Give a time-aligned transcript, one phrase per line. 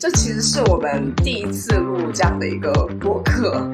[0.00, 3.70] 这其实是我们第一次录这样的一个播客。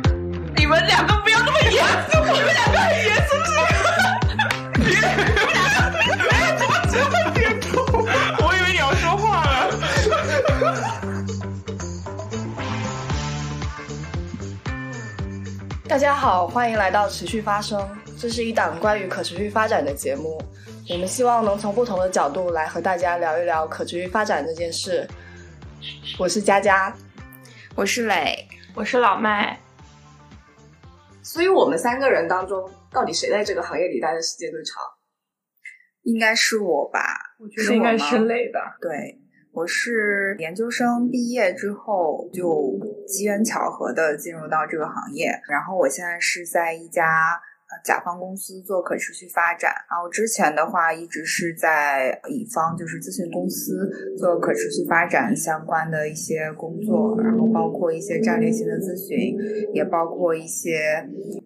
[0.56, 3.62] 你们两个不要那么严肃，你们两个很严肃是吗？
[4.74, 5.02] 你们
[5.52, 6.26] 两个，你们
[6.58, 7.78] 怎么这么严肃？
[8.44, 9.70] 我以为你要说话了。
[15.88, 17.80] 大家好，欢迎来到持续发声。
[18.18, 20.42] 这是一档关于可持续发展的节目，
[20.90, 25.08] 我们希望能从不同的角度来和大家聊一聊可持续发展这件事。
[26.18, 26.94] 我是佳佳，
[27.74, 29.58] 我是磊，我是老麦。
[31.22, 34.82] 所以，我们三个人当中，到底谁在这个行业里待的时间最长？
[36.02, 37.00] 应该是我吧？
[37.38, 38.76] 我觉得应该是磊吧。
[38.80, 39.20] 对，
[39.52, 47.40] 我是研究生毕业之后就机缘巧合的进入到这个行业，然后我现在是在一家。
[47.84, 59.36] 甲方公司做可持续发展，然后之前的话一直是在乙方，就是咨询公司做可持续发展相关的一些工作，然后包括一些战略性的咨询，
[59.74, 60.78] 也包括一些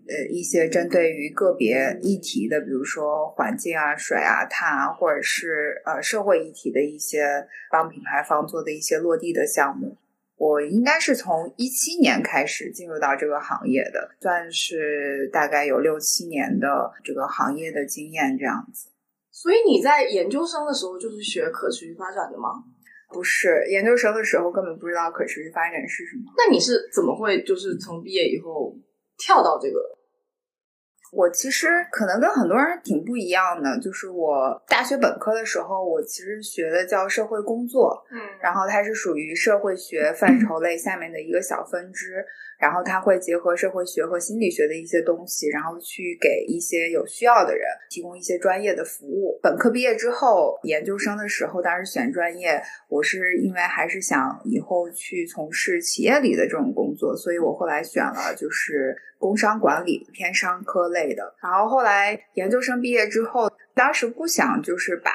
[0.09, 9.97] 呃一些针对于个别议题的，比如说环境啊、水啊、碳啊，或者是呃社会议题的一些帮品牌方做的一些落地的项目。
[10.41, 18.89] 我应该是从一七年开始进入到这个行业的，算是大概有六七年的这个行业的经验这样子。
[19.31, 22.65] 所以你在研究生的时候就是学可持续发展的吗？
[23.13, 26.33] 不是，研究生的时候根本不知道可持续发展是什么。
[26.39, 28.75] 那你是怎么会就是从毕业以后
[29.19, 29.79] 跳到这个？
[31.13, 42.25] 我其实可能跟很多人挺不一样的，就是我大学本科的时候，我其实学的叫社会工作，嗯，然后它是属于社会学范畴类下面的一个小分支，
[42.61, 49.41] 然后他会结合社会学和心理学的一些东西，然后去给一些有需要的人提供一些专业的服务。
[49.43, 58.97] 本科毕业之后，研究生的时候当时选专业，我是因为还是想以后去从事企业里的这种工作，所以我后来选了就是。
[59.21, 65.11] 工商管理偏商科类的，然后后来研究生毕业之后，当时不想就是把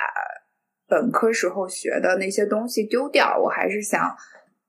[0.88, 4.16] 本科时候学的那些东西丢掉，我还是想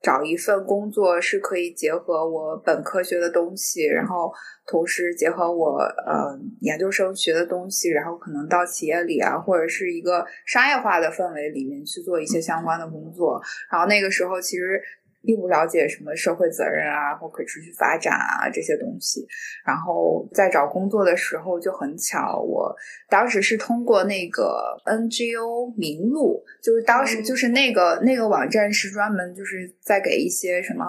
[0.06, 4.32] 找一份工作是可以结合我本科学的东西，然后
[4.64, 13.42] 同时结合我呃研究生学的东西，然后可能到企业里啊，或者是一个商业化的氛围里面去做一些相关的工作。
[13.68, 14.80] 然后那个时候其实。
[15.26, 19.26] 并不了解什么社会责任啊，或可持续发展啊这些东西。
[19.66, 22.72] 然后在找工作的时候就很巧，我
[23.10, 30.86] 当时是通过那个 NGO 名录，就是当时就是那个那个网站是专门就是在给一些什么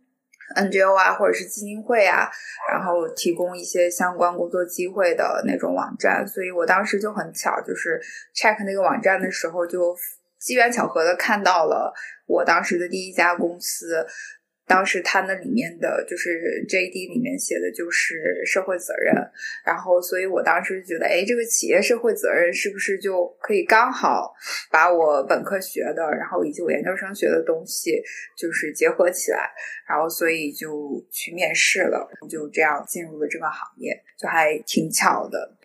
[0.56, 2.28] NGO 啊或者是基金会啊，
[2.70, 6.26] 然后提供一些相关工作机会的那种网站。
[6.28, 7.98] 所以我当时就很巧，就是
[8.36, 9.96] check 那个网站的时候就。
[10.40, 11.92] 机缘巧合的看到了
[12.26, 14.06] 我当时的第一家公司，
[14.66, 19.12] 当时它那里面的就是 JD 里面写的就是社会责任，
[19.66, 24.32] 然后所以我当时觉得，哎，这个企业社会责任是不是就可以刚好
[24.70, 28.00] 把我本科学的，然后以及我研究生学的东西
[28.38, 29.50] 就是结合起来，
[29.88, 35.56] 然后所以就去面试了，就这样进入了这个行业，就还挺巧的。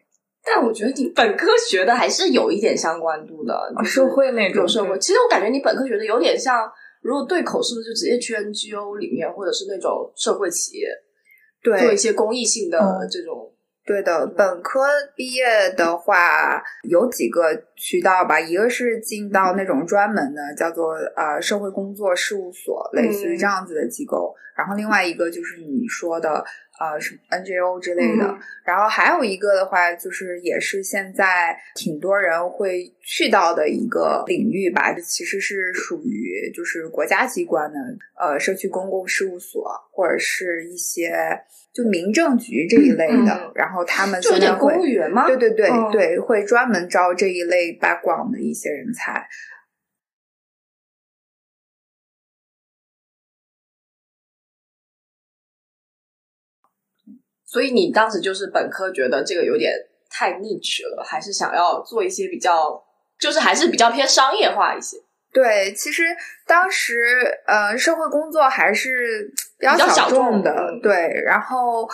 [0.45, 4.97] 但我觉得你本科学的还是有一点相关度的，社会那种社会。
[4.99, 10.87] 其实我感觉你本科学的有点像，如果对口是不是就直接去 NGO 里面，或者是那种社会企业，
[11.63, 12.77] 对，做一些公益性的
[13.11, 13.51] 这种。
[13.87, 14.81] 对的，本科
[15.15, 26.45] 毕业的话有几个渠道吧，一个是进到那种专门的叫做呃社会工作事务所，类似于这样子的机构，然后另外一个就是你说的。
[26.79, 37.79] 呃，什么 NGO 之类的，然后还有一个的话，就是也是现在挺多人会去到的一个领域吧，其实是属于就是国家机关的，
[38.19, 41.15] 呃，社区公共事务所或者是一些
[41.73, 45.27] 就民政局这一类的，然后他们就点公务员吗？
[45.27, 49.25] 对对对对，会专门招这一类 background 的一些人才。
[57.55, 59.71] 所以你当时就是本科觉得这个有点
[60.09, 62.83] 太 niche 了，还是想要做一些比较，
[63.17, 64.97] 就是还是比较偏商业化一些。
[65.31, 66.03] 对，其实
[66.45, 66.99] 当时
[67.47, 70.53] 呃，社会工作还是 比较小众的。
[70.83, 71.87] 对，然后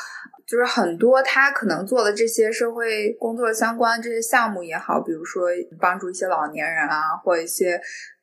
[0.47, 5.43] 就是很多他可能做的这些社会工作相关这些项目也好，比如说
[5.79, 7.79] 帮助一些老年人啊，或一些。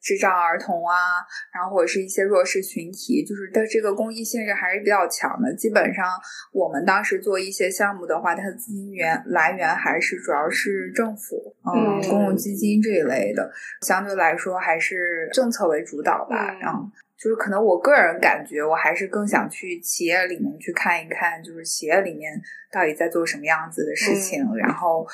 [0.08, 1.20] 智障儿童啊，
[1.52, 5.55] 然后或者是一些弱势群体，就是它这个公益性质还是比较强的。
[5.55, 6.06] 基本上
[6.50, 13.52] 我们当时做一些项目的话，它的资金源来源还是主要是政府，嗯，公共基金这一类的，
[13.82, 16.56] 相对来说还是政策为主导吧。
[16.58, 16.88] 然后
[17.19, 22.40] 就是可能我个人感觉，我还是更想去企业里面去看一看，就是企业里面
[22.72, 25.06] 到底在做什么样子的事情，然后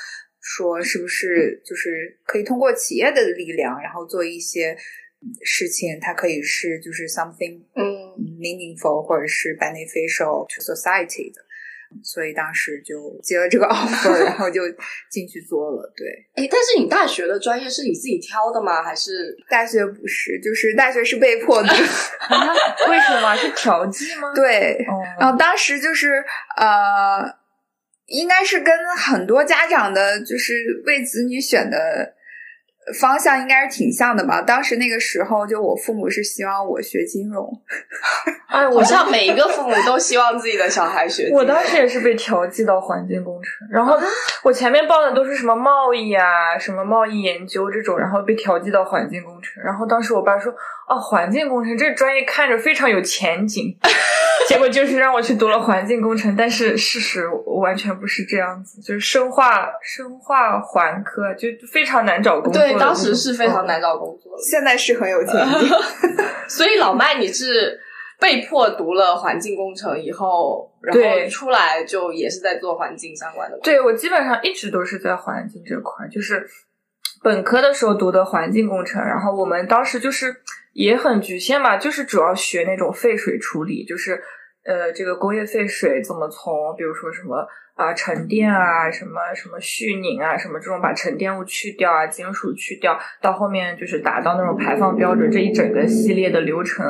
[0.47, 4.77] 说是不是就是可以通过企业的力量，然后做一些
[5.43, 11.41] 事情，它可以是就是 something 嗯 meaningful 或者是 beneficial to society 的。
[12.03, 14.63] 所以当时就接了这个 offer，然后就
[15.09, 15.93] 进去做了。
[15.97, 18.83] 对，哎，但是你大学的专业是你自己挑的吗？
[18.83, 20.41] 还是大学不是？
[20.41, 21.69] 就是大学是被迫的。
[22.91, 24.33] 为什么是调剂吗？
[24.35, 26.15] 对，哦然后当时就是
[26.57, 27.23] 呃，
[28.07, 32.13] 应该是跟很多家长的，就是为子女选的
[33.01, 34.43] 方向应该是挺像的吧。
[34.43, 37.51] 当时那个时候，就我父母是希望我学金融，
[38.49, 41.39] 哎，我好像每一个父母都希望自己的小孩学金融？
[41.39, 43.99] 我当时也是被调剂到环境工程，然后
[44.43, 49.65] 我前面报的都是什么贸易啊、什么贸易研究这种，然后被调剂到环境工程。
[49.65, 50.53] 然后当时我爸说
[50.89, 53.75] ：“哦，环境工程这个专业看着非常有前景。”
[54.49, 57.27] 结果就是让我去读了环境工程，但是事实
[57.63, 64.43] 完全不是这样子，就是生化、生化环科就非常难找工作对，当时是非常难找工作的。
[64.43, 65.69] 现在是很有前景。
[66.49, 67.81] 所以老麦，你是
[68.21, 73.59] 被迫读了环境工程以后，然后出来就也是在做环境相关的。
[73.63, 76.47] 对我基本上一直都是在环境这块儿，就是
[77.23, 80.37] 本科的时候读的环境工程，然后我们当时就是
[80.75, 84.23] 也很局限吧，就是主要学那种废水处理，就是
[84.67, 96.87] 呃这个工业废水怎么从比如说什么啊、沉淀啊、什么什么絮凝啊、什么这种把沉淀物去掉啊、金属去掉，到后面就是达到那种排放标准这一整个系列的流程，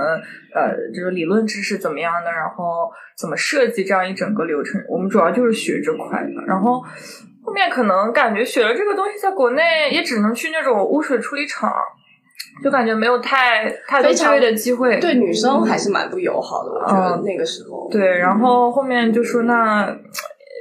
[0.54, 6.44] 呃，就是理论知识怎么样的，然后怎么设计这样一整个流程，我们主要就是学这块的。
[6.46, 6.82] 然后
[7.42, 11.72] 后面可能感觉学了这个东西，在国内也只能去那种污水处理厂，
[12.62, 14.98] 就感觉没有太太多就业的机会。
[15.00, 17.88] 对女生还是蛮不友好的，我觉得嗯那个时候。
[17.90, 19.96] 对，然后后面就说那呃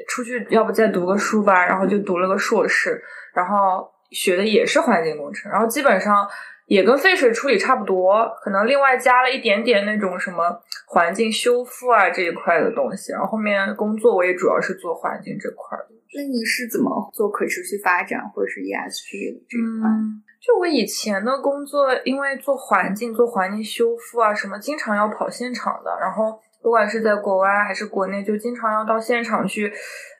[0.07, 3.01] 出去要不再读个书吧，然后就读了个硕士，
[3.33, 6.27] 然后学的也是环境工程，然后基本上
[6.65, 15.87] 也跟废水处理差不多，可能另外加了一点点那种什么环境修复啊这一块的东西，然后后面工作我也主要是做环境这块的。
[16.15, 19.89] 那你是怎么做可持续发展或者是 ESG 这一块？
[19.89, 25.97] 嗯，就我以前的工作，因为做环境、做环境修复啊什么，经常要跑现场的。
[26.01, 29.71] 然后不管是在国外还是国内，就经常要到现场去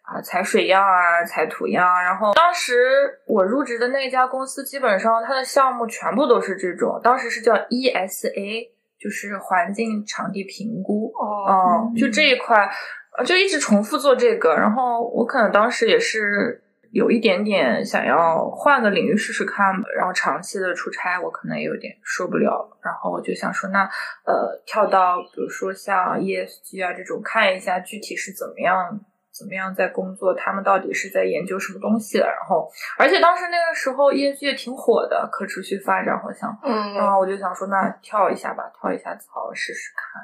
[0.04, 2.02] 啊采水样啊、采土样啊。
[2.02, 11.12] 然后当时我入职的那家公司，基本上它的项目全部都是这种，当时是叫 ESA，就是环境场地评估。
[11.20, 12.72] 哦，嗯，就这一块，
[13.18, 14.56] 呃就一直重复做这个。
[14.56, 16.64] 然后我可能当时也是
[16.94, 19.88] 有一点点想要换个领域试试看吧。
[19.98, 22.78] 然后长期的出差，我可能也有点受不了。
[22.84, 23.84] 然后我就想说，那
[24.26, 29.00] 呃，跳到比如说像 ESG 啊这种，看一下具体是怎么样。
[29.36, 30.32] 怎么样在工作？
[30.36, 32.24] 他们到底是在研究什么东西的？
[32.28, 32.70] 然后，
[33.00, 36.56] 而且当时那个时候 ESG 也挺火的，可持续发展好像。
[36.62, 40.22] 嗯然嗯，后我就想说，那跳一下吧，跳一下槽试试看。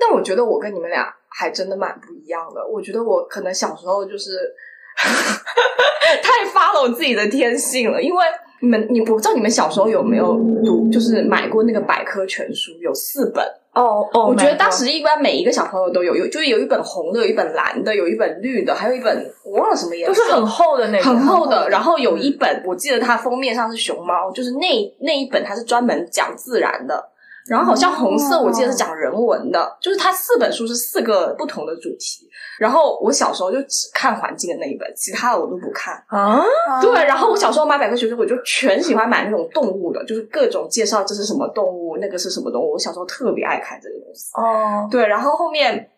[0.00, 2.64] 但我觉得我跟你们俩还真的蛮不一样的。
[2.64, 4.54] 我觉得我可能小时候就是
[6.22, 8.24] 太发了我自己的天性了，因为
[8.60, 10.34] 你们你我不知道你们小时候有没有
[10.64, 13.44] 读，就是买过那个百科全书，有四本。
[13.74, 21.68] 哦哦我觉得当时一般每一个小朋友都有，有就是有一本红的，有一本蓝的，有一本绿的，还有一本我忘了什么颜色，都是很厚的那种，很厚的。
[21.70, 24.66] 然后有一本我记得它封面上是熊猫，就是那
[25.00, 27.10] 那一本它是专门讲自然的。
[27.48, 32.28] 然后好像红色我记得是讲人文的，就是它四本书是四个不同的主题。
[32.58, 35.94] 然后我小时候就只看环境的那一本，其他的我都不看。
[36.08, 36.42] 啊，
[36.80, 42.72] 对，然后我小时候买百科全书，我就全喜欢买那种动物的，就是各种介绍这是什么动物，那个是什么动物。
[42.72, 44.30] 我小时候特别爱看这个东西。
[44.34, 45.88] 哦，对，然后后面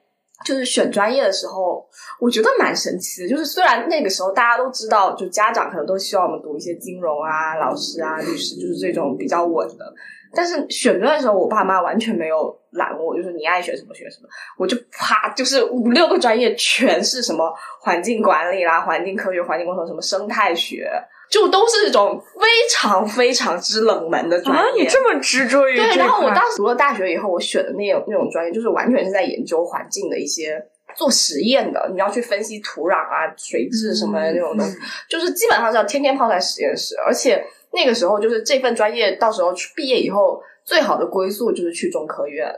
[0.45, 1.83] 就是选专业的时候，
[2.21, 3.29] 我觉得蛮神奇的。
[3.29, 9.95] 就是虽然那个时候大家都知道，就家长可能都希望我们读一些金融啊、老师啊、律师，就是这种比较稳的。
[10.35, 20.91] 但是选专业的时候，我爸妈完全没有拦我，就是你爱学什么学什么，我就啪，就是五六个专业全是什么环境管理啦、环境科学、环境工程、什么生态学，
[21.31, 24.83] 就都是这种非常非常之冷门的专业啊，业。
[24.85, 30.63] 你这么执着于对，然后我当时读了大学以后，我选的那种那种专业，就是完全是在研究环境的一些
[30.95, 34.77] 做实验的，你要去分析土壤啊、水质什么的那种东西，
[35.09, 42.49] 就是基本上是要天天泡在实验室，而且那个时候就是这份专业，到时候毕业以后最好的归宿就是去中科院。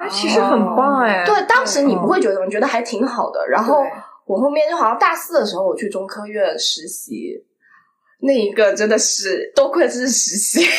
[0.00, 1.24] 哎，其实很棒哎。
[1.24, 3.46] 对，当时你不会觉得，你觉得还挺好的。
[3.48, 3.84] 然后
[4.26, 7.44] 我后面就好像大四的时候，我去中科院实习，
[8.22, 10.72] 那一个真的是多亏这是实习， 因为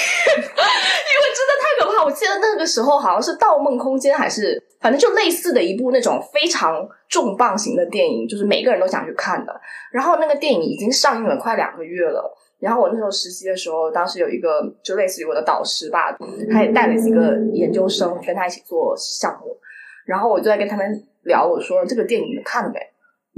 [1.33, 2.03] 真的太可怕。
[2.03, 9.61] 我记得那个时候好像是《盗梦空间》还是反正就类似的一部那种非常重磅型的电影，就是每个人都想去看的。
[9.91, 12.35] 然后那个电影已经上映了快两个月了。
[12.59, 16.17] 然后我那时候实习的时候，当时有一个就类似于我的导师吧，
[16.51, 19.57] 他也带了几个研究生跟他一起做项目。
[20.05, 22.79] 然后我就在跟他们聊，我说这个电影你们看了没？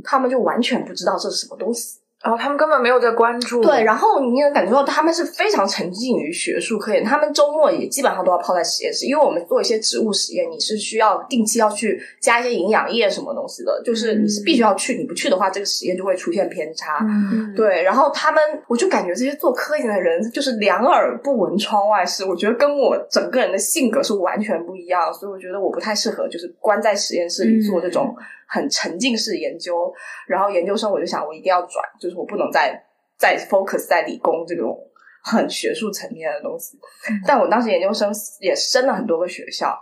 [0.03, 1.99] 他们就完全不知道这是什么东西。
[2.23, 3.61] 然后他们根本没有在关注。
[3.61, 16.97] 对，然后你也能感觉到他们是非常沉浸于学术科研，他们周末也基本上都要泡在实验室，因为我们做一些植物实验，你是需要定期要去加一些营养液什么东西的，就是你是必须要去，你不去的话，这个实验就会出现偏差。
[17.01, 28.15] 嗯，对，然后他们，我就感觉这些做科研的人就是两耳不闻窗外事，我觉得跟我整个人的性格是完全不一样，所以我觉得我不太适合，就是关在实验室里做这种
[28.47, 29.93] 很沉浸式研究。
[30.27, 32.83] 然后研究生，我就想我一定要转，就是我不能再。
[33.19, 34.77] 再 focus 在理工这种
[35.23, 36.77] 很学术层面的东西，
[37.25, 39.75] 但我当时研究生也升了很多个学校，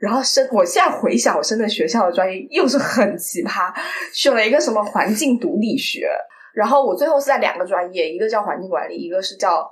[0.00, 3.72] 然后升，我现在回想我升的学校的专业又是很奇葩，
[4.12, 6.10] 选了一个什么环境毒理学，
[6.52, 9.70] 然后我最后是在两个专业，一个叫环境管理，一个是叫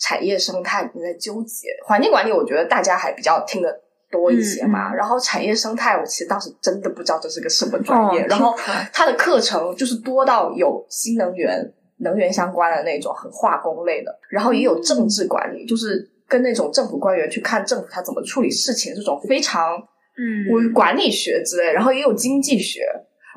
[0.00, 1.68] 产业生态，里面在纠结。
[1.86, 3.80] 环境管理我觉得大家还比较听得
[4.10, 8.54] 多一些嘛，然后产业生态我其实当时真的不知道这是个什么专业，然后
[8.92, 11.72] 它的课程就是多到有新能源。
[12.00, 19.72] 能源相关的那种很化工类的，然后也有政治管理，就是跟那种政府官员去看政府他怎么处理事情这种非常
[20.16, 22.82] 嗯，管理学之类，然后也有经济学，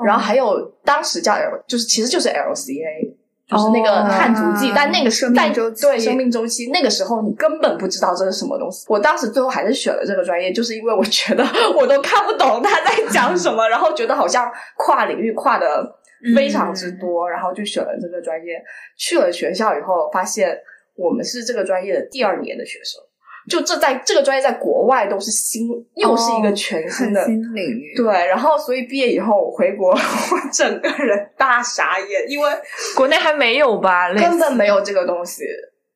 [0.06, 3.12] 然后还有当时叫 L，就是其实就是 LCA，
[3.52, 8.86] 就是那个碳足迹，但那个生命周期对生命周期，那个时候你根本不知道这是什么东西。
[8.88, 11.46] 我当时最后还是选了这个专业，就是因为我觉得
[11.78, 15.98] 我都看不懂他在讲什么， 然后觉得好像跨领域跨的。
[16.36, 18.64] 非常之多，然后就选了这个专业。
[18.96, 20.56] 去了学校以后，发现
[20.96, 23.02] 我们是这个专业的第二年的学生。
[23.50, 27.94] 就这在这个专业在国外都是新，又是一个全新的新领域。
[27.96, 32.50] 对，然后所以毕业以后回国，我整个人大傻眼，因为
[32.96, 35.44] 国内还没有吧，根本没有这个东西，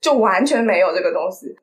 [0.02, 1.56] 就完全没有这个东西。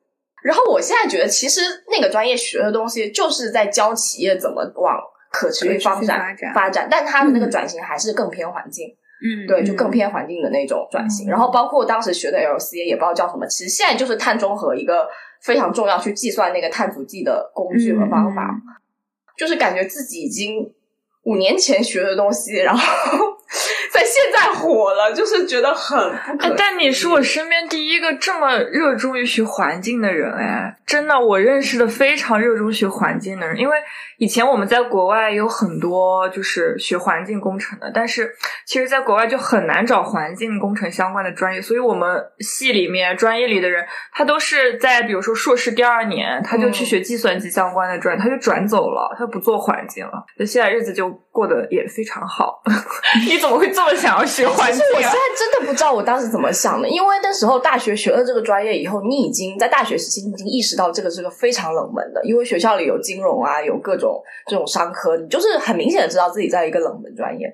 [0.43, 4.97] 然后我现在觉得，其实那个专业学的东西，就是在教企业怎么往。
[5.35, 8.93] 可持续发展发展，但它的那个转型还是更偏环境，嗯，
[9.47, 11.29] 对，就更偏环境的那种转型。
[11.29, 15.07] 然后包括当时学的 LCA 也不知道叫什么，其实现在就是碳中和一个
[15.41, 18.49] 非常重要去计算那个碳足迹的工具和方法，
[19.37, 20.73] 就是感觉自己已经
[21.23, 23.32] 五年前学的东西，然后。
[23.93, 26.55] 在现在火了，就是觉得很不可。
[26.57, 33.59] 但你是我身边第一个这么热衷于学环境的人哎，真的，我认识的非常热衷学环境的人。
[33.59, 33.77] 因为
[34.17, 38.33] 以前我们在国外有很多就是学环境工程的，但是
[38.65, 52.63] 其实在国外就很难找环境工程相关的专业，所以我们系里面专业里的人，他都是在比如说硕士第二年，他就去学计算机相关的专业，他就转走了，他不做环境了，那现在日子就过得也非常好。
[53.29, 54.79] 你怎么会这么想要学环境？
[54.79, 67.51] 其实我现在真的不知道我当时怎么想的，因为那时候大学学了这个专业以后，你已经在大学时期已经意识到这个是个非常冷门的，因为学校里有金融啊，有各种这种商科，你就是很明显的知道自己在一个冷门专业。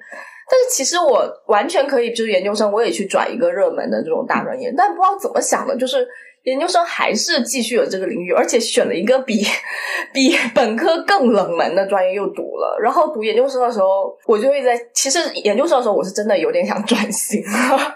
[0.51, 6.07] 但是其实我完全可以，就是研究生我也去转一个热门的这种大专业，但不知道怎么想的，就是。
[6.43, 9.43] 研究生还是继续有这个领域，而且选了一个比
[10.13, 12.79] 比本科更冷门的专业又读了。
[12.81, 17.43] 然后读研究生的时候，我就会在其实研究生的时候，我是真的有点想转型。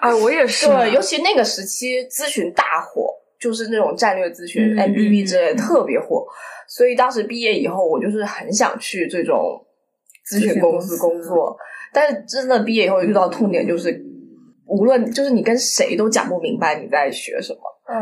[0.02, 0.68] 哎， 我也是。
[0.68, 3.10] 对，尤其那个时期咨询大火，
[3.40, 6.26] 就是那种战略咨询、MBB 之类特别火。
[6.68, 9.66] 所以当时毕业以后，我就是很想去这种
[10.30, 11.56] 咨询公司工作。
[11.94, 14.04] 但是真的毕业以后遇到痛点就是，
[14.68, 17.60] 无论就是你跟谁都讲不明白你在学什么。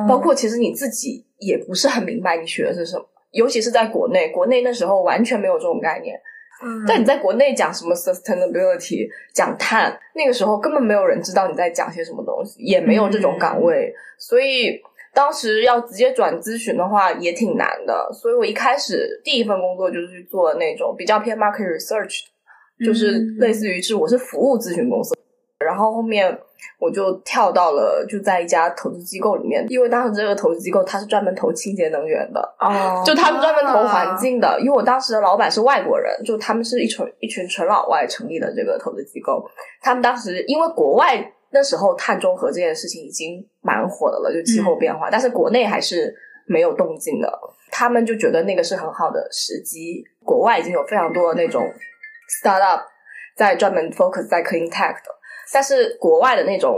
[0.07, 6.19] 包括其实你自己也不是很明白你学的是什么，尤其是在国内，国内那时候完全没有这种概念。
[6.63, 14.79] 嗯，但你在国内讲什么 sustainability，讲碳，那个时候根本没有人知道你在讲些什么东西，也没有这种岗位，所以
[15.11, 18.07] 当时要直接转咨询的话也挺难的。
[18.13, 22.25] 所以我一开始第一份工作就是去做那种比较偏 market research，
[22.85, 25.17] 就是类似于是我是服务咨询公司。
[25.61, 26.37] 然后后面
[26.79, 34.59] 我就跳到了就在一家投资机构里面，因为当时这个投资机构它是专门投清洁能源的哦，就他们专门投环境的。
[34.59, 39.43] 因为我当时的老板是外国人，就他们是一群一群纯老外成立的这个投资机构。
[39.81, 46.15] 他们当时因为国外那时候碳中和这件事情已经蛮火的了，就气候变化，但是国内还是
[46.45, 47.39] 没有动静的。
[47.73, 51.65] 他们就觉得那个是很好的时机，国外已经有非常多的那种
[52.43, 52.81] startup
[53.37, 55.20] 在专门 focus 在 clean tech 的。
[55.53, 56.75] 但是国外的那种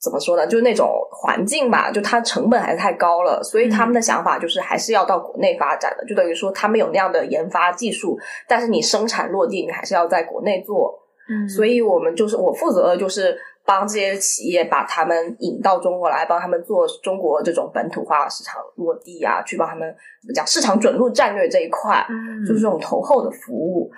[0.00, 0.46] 怎么说呢？
[0.46, 10.98] 就是那种环境吧，就它成本还是太高了，所以他们的想法就是还是要到国内发展的，就等于说他们有那样的研发技术，但是你生产落地，你还是要在国内做。
[11.30, 19.88] 嗯所以我们就是我负责的就是帮这些企业把他们引到中国来，帮他们做中国这种本土化市场落地啊，去帮他们
[20.20, 23.88] 怎么讲市场准入战略这一块，嗯就是这种投后的服务。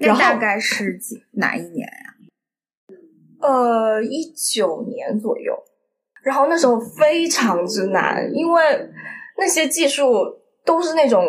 [0.00, 2.13] 那然后大概是几哪一年呀？
[3.46, 5.54] 呃，一九年左右，
[6.22, 8.62] 然后那时候非常之难，因为
[9.36, 10.06] 那些技术
[10.64, 11.22] 都是那种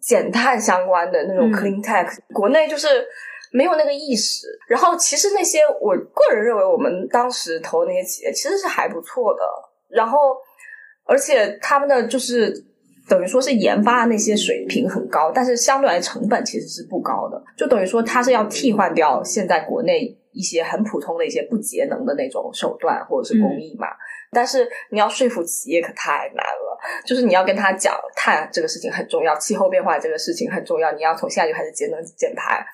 [0.00, 2.86] 减碳相关的那种嗯 clean tech，、国内就是
[3.52, 4.46] 没有那个意识。
[4.68, 9.40] 然后其实那些我个人认为，我们当时投的那些企业其实是还不错的，
[9.88, 10.36] 然后
[11.04, 12.64] 而且他们的就是。
[13.08, 23.88] 等于说是研发的那些水平很高，但是相对来成本其实是不高的，就等于说它是要替换掉现在国内一些很普通的一些不节能的那种手段或者是工艺嘛。
[24.30, 32.64] 但是你要说服企业可太难了，就是你要跟他讲碳这个事情很重要，气候变化这个事情很重要，你要从现在就开始节能减排。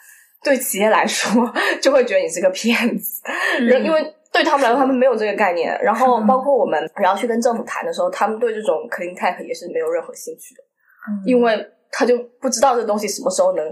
[0.42, 1.30] 对企业来说，
[1.80, 3.22] 就会觉得你是个骗子，
[3.60, 5.78] 嗯因为对他们来说，他们没有这个概念。
[5.80, 10.62] 然后包括我们然后去跟政府谈的时候，他们对这种 clean tech 也是没有任何兴趣的。
[11.24, 13.64] 因为他就不知道这东西什么时候能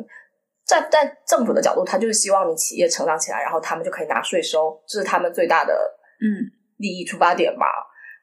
[0.67, 5.75] 在在政府的角度，他就是希望你企业成长起来，然后他们就可以拿税收，这是他们最大的
[6.21, 6.47] 嗯
[6.79, 7.67] 利益出发点吧。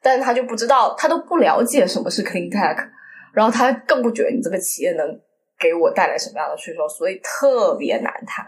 [0.02, 2.78] 但是他就不知道，他都不了解什么是 clean tech，
[3.34, 5.08] 然后他更不觉得你这个企业能
[5.60, 8.46] 给我带来什么样的税收，所以特别难谈。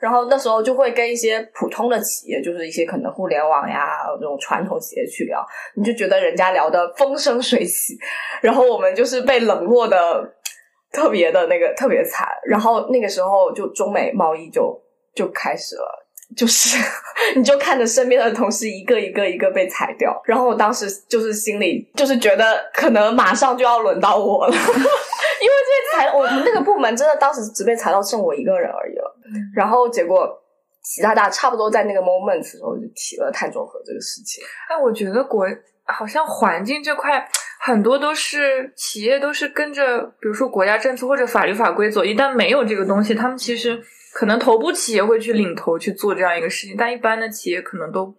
[0.00, 5.44] 然后那时候就会跟一些普通的企业，就是一些可能互联网呀这种传统企业去聊，
[5.76, 7.96] 你就觉得人家聊的风生水起，
[8.40, 9.96] 然后我们就是被冷落的
[10.92, 12.28] 特别的那个特别惨。
[12.44, 14.78] 然后那个时候就中美贸易就
[15.14, 15.98] 就开始了。
[16.34, 16.78] 就是，
[17.36, 24.88] 你就看着身边的同事一个一个一个被裁掉，然后我当时就是心里就是觉得可能马上就要轮到我了， 因为这些
[25.92, 29.14] 裁我们那个部门真的当时只被裁到剩我一个人而已了，
[29.54, 30.26] 然后结果
[30.82, 35.46] 习大大差不多在那个 moment 的时候就提了碳中和这个事情，哎，我觉得国
[35.84, 37.28] 好像环境这块
[37.64, 43.80] 很多都是企业都是跟着，比如说国家政策或者法律法规走，一旦没有这个东西，他们其实
[44.12, 48.12] 可能头部企业会去领头去做这样一个事情，但一般的企业可能都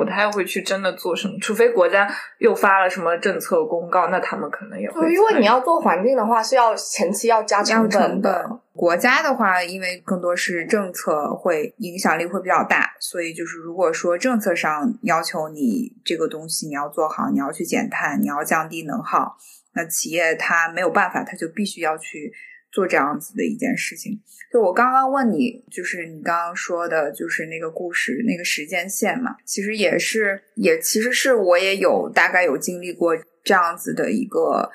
[0.00, 8.58] 不太会去真的做什么，除非国家又发了什么政策公告，那他们可能也会因为你要做环境的话是要前期要加成成本的，本。
[8.72, 19.36] 国家的话，因为更多是政策会影响力会比较大，所以就是如果说政策上要求你这个东西你要做好，你要去减碳，你要降低能耗，
[19.74, 22.32] 那企业它没有办法，它就必须要去
[22.72, 24.20] 做这样子的一件事情。
[24.52, 34.68] 就我刚刚问你，就是你刚刚说的，就是那个故事那个时间线嘛，其实也是也其实是我也有大概有经历过这样子的一个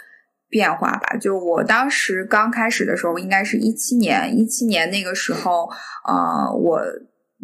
[0.48, 1.18] 变化吧。
[1.18, 5.70] 就我当时刚开始的时候，应该是一七年，一七年那个时候，
[6.08, 6.82] 呃，我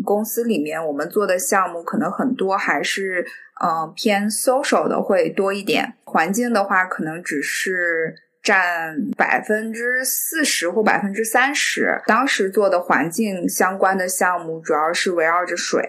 [0.06, 3.26] 公司里面我们做的项目可能很多还是
[3.60, 8.16] 呃偏 social 的会多一点，环境的话可能只是。
[8.44, 12.02] 占百分之四十或百分之三十。
[12.08, 15.88] 当时做的环境相关的项目，主要是围绕着水，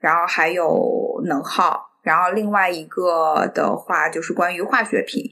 [0.00, 5.24] 然后还有能耗，然后另外一个的话就是关于化学品，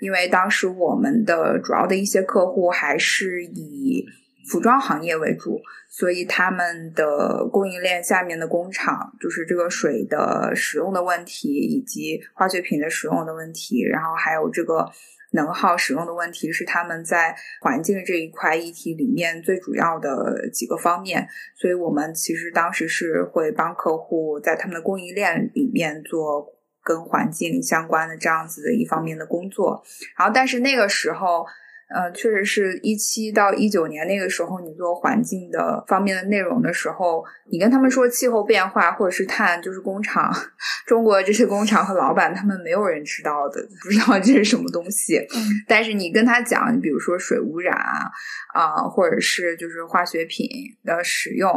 [0.00, 4.06] 因为当时我们的主要的一些客户还是以
[4.48, 14.90] 服装行业为主，所以他们的供应链下面的工厂，就是这个水的使用的问题，以及化学品的使用的问题，然后还有这个。
[15.32, 26.46] 能耗使用的问题是他们在环境这一块议题里面最主要的几个方面，所以我们其实当时是会帮客户在他们的供应链里面做
[26.82, 29.84] 跟环境相关的这样子的一方面的工作。
[30.16, 31.44] 然后，但是那个时候，
[31.88, 40.30] 呃，确实是一七到一九年那个时候，你做环境的方面的内容的时候，你跟他们说气候变化或者是碳，就是工厂，
[40.86, 45.16] 中国这些工厂和老板他们没有人知道的，不知道这是什么东西。
[45.16, 48.10] 嗯但是你跟他讲，你比如说水污染啊，
[48.52, 50.46] 啊、或者是就是化学品
[50.84, 51.50] 的使用，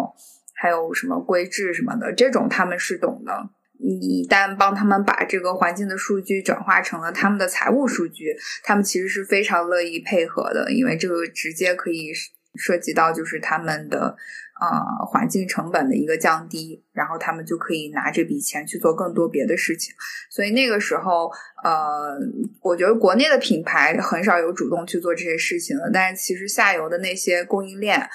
[0.55, 3.49] 还有什么规制什么的，这种他们是懂的。
[3.83, 12.11] 你一旦帮他们把这个环境的数据转化成了他们的财务数据，他们其实是非常乐意配合的，因为这个直接可以
[12.55, 14.15] 涉及到就是他们的
[14.61, 19.93] 呃环境成本的一个降低，然后他们就可以拿这笔钱去做更多别的事情。
[20.29, 21.31] 所以那个时候，
[21.63, 22.17] 呃，
[22.61, 28.07] 我觉得国内的品牌很少有主动去做这些事情的，但是其实下游的那些供应链。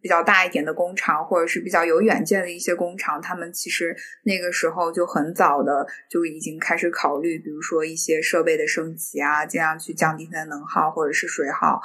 [0.00, 11.80] 比较大一点的工厂，或者是比较有远见的一些工厂，他们其实那个时候就很早的就已经开始考虑，比如说一些设备的升级啊，尽量去降低它的能耗或者是水耗，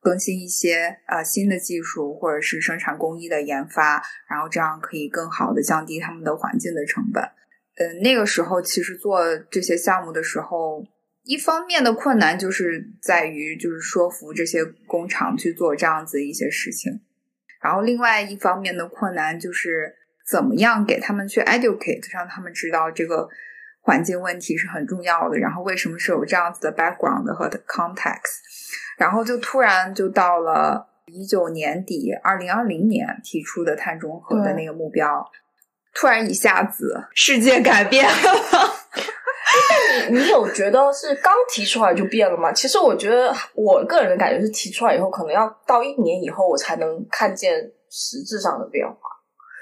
[0.00, 7.22] 更新一些呃新的技术或者是生产工艺的研发，然后这样可以更好的降低他们的环境的成本。
[7.76, 9.20] 呃，那个时候其实做
[9.50, 10.84] 这些项目的时候。
[11.22, 16.98] 一方面的困难就是在于，就是说服这些工厂去做这样子一些事情，
[17.62, 19.94] 然后另外一方面的困难就是
[20.26, 23.28] 怎么样给他们去 educate，让他们知道这个
[23.82, 28.40] 环境问题是很重要的，然后为什么是有这样子的 background 和 context，
[28.96, 35.30] 然后就突然就到了一九年底，二零二零年提出的碳中和的那个目标，
[35.92, 38.12] 突然一下子世界改变了。
[40.10, 42.52] 你 你有觉得是刚提出来就变了吗？
[42.52, 48.94] 其实我觉得我个人的感觉是提出来以后，可能要到一年以后我才能看见实质上的变化。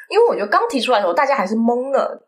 [0.08, 2.20] 因为我觉得刚提出来的时候，大家还是懵的，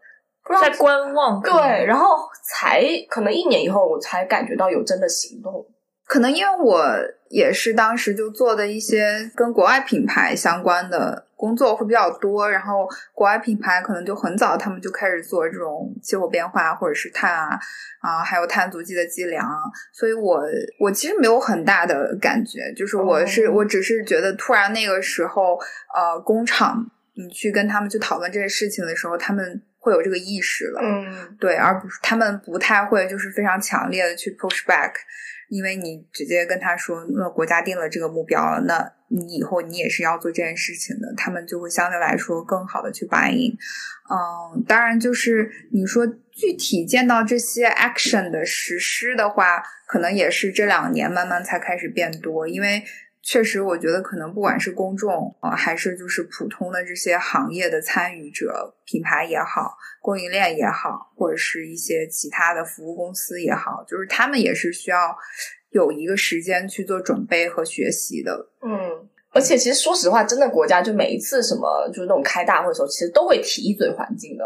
[0.45, 1.41] 不知道在观望。
[1.41, 5.67] 对，然后才可能一年以后，我才感觉到有真的行动。
[6.07, 6.85] 可能因为我
[7.29, 17.59] 也是当时就做的一些跟国外品牌相关的工作会比较多，然后国外品牌可能就很早他们就开始做这种气候变化或者是碳啊
[18.03, 19.49] 啊，还有碳足迹的计量，
[19.91, 20.43] 所以我
[20.79, 25.59] 我其实没有很大的感觉，就是我是我只是觉得突然那个时候
[25.97, 34.93] 呃工厂你去跟他们去讨论这些事情的时候，他们会有这个意识了，嗯，对，而不是他们不太会就是非常强烈的去 push back。
[35.51, 43.53] 因为你直接跟他说，那国家定了这个目标，那你以后你也是要做这件事情的，他们就会相对来说更好的去反应。
[44.09, 52.83] 嗯，当然就是你说具体见到这些 action 的实施的话，可能也是这两年慢慢才开始变多，因为。
[53.31, 65.17] 确实，我觉得可能不管是公众啊，还是就是普通的这些行业的参与者，品牌也好，供应链也好，或者是一些其他的服务公司也好，就是他们也是需要
[65.71, 68.49] 有一个时间去做准备和学习的。
[68.63, 74.45] 嗯，而且其实说实话，真的国家就每一次什么就是那种开大会的时候，其实都会提一嘴环境的。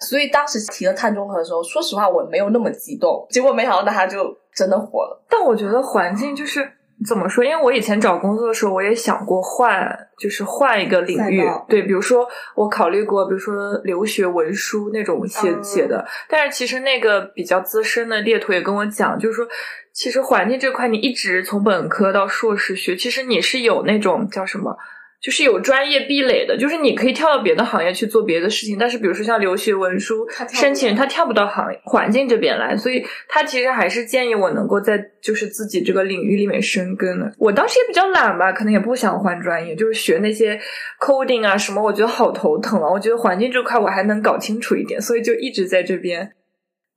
[0.00, 5.24] 所以当时提了碳中和的时候，说实话我没有那么激动，结果没想到它就真的火了。
[5.30, 6.68] 但我觉得环境就是。
[7.06, 7.44] 怎么说？
[7.44, 11.42] 因为我以前找工作的时候，我也想过换，就是换一个领域。
[11.68, 16.06] 对，比如说我考虑过，比如说留学文书那种写写的。
[16.28, 19.46] 但是其实那个比较资深的猎头也跟我讲，就是说，
[19.92, 24.76] 其实环境这块你一直从本科到硕士学，其实你是有那种叫什么？
[25.24, 37.32] 就是有专业壁垒的，就是你可以跳到别的行业去做别的事情，但是比如说像留学文书申请人，他跳不到行环境这边来，所以他其实还是建议我能够在就是自己这个领域里面深耕的。
[37.38, 40.60] 我当时也比较懒吧，可能也不想换专业，就是学那些
[41.00, 42.90] coding 啊什么，我觉得好头疼啊。
[42.90, 46.32] 我觉得环境这块我还能搞清楚一点，所以就一直在这边。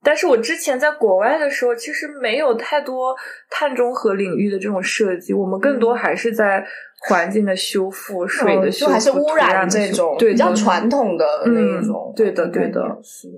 [0.02, 3.16] 但是我之前在国外的时候，其实没有太多
[3.48, 6.66] 碳中和领域的这种设计，我们更多还是在。
[7.06, 13.28] 环境的修复、水的修复、还是污染这种比较传统的那种，对的，对的，是。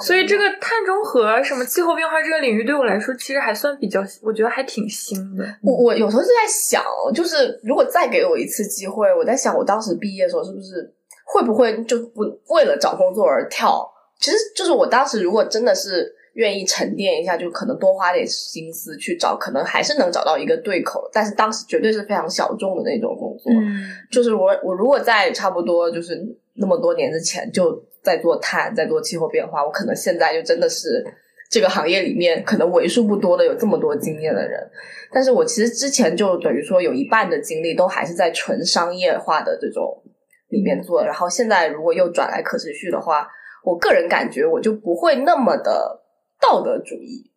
[0.00, 5.44] 所以这个碳中和、什么气候变化这个领域，对我来说其实还算比较，我觉得还挺新的。
[5.62, 10.88] 我我有时候就在想，就是如果再给我一次机会，我在想，我当时毕业的时候是不是
[11.24, 12.22] 会不会就不
[12.54, 13.84] 为了找工作而跳？
[14.20, 16.14] 其实就是我当时如果真的是。
[16.38, 21.10] 愿意沉淀一下，就可能多花点心思去找，可能还是能找到一个对口。
[21.12, 23.52] 但是当时绝对是非常小众的那种工作。
[23.52, 26.16] 嗯，就是我我如果在差不多就是
[26.54, 31.04] 那么多年之前就在做碳，在做气候变化，我可能现在就真的是
[31.50, 34.64] 这个行业里面可能为数不多的有这么多经验的人。
[35.10, 40.00] 但是我其实之前就等于说有一半的精力都还是在纯商业化的这种
[40.50, 43.26] 里面做，然后现在如果又转来可持续的话，
[43.64, 46.04] 我个人感觉我就不会那么的。
[46.40, 47.30] 道德主义，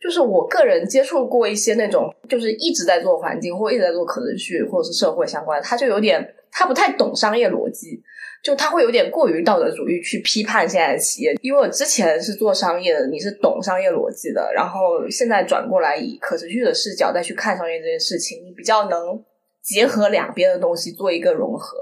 [0.00, 8.02] 就是我个人接触过一些那种，就是一直在做环境或一直在做可持续或者是社会相关，他就有点他不太懂商业逻辑，
[8.42, 11.34] 就他会有点过于道德主义去批判现在的企业。
[11.40, 19.24] 因为我之前是做商业的，你是懂商业逻辑的，然后现在转过来以可持续的视角再去看商业这件事情，你比较能
[19.62, 21.78] 结合两边的东西做一个融合。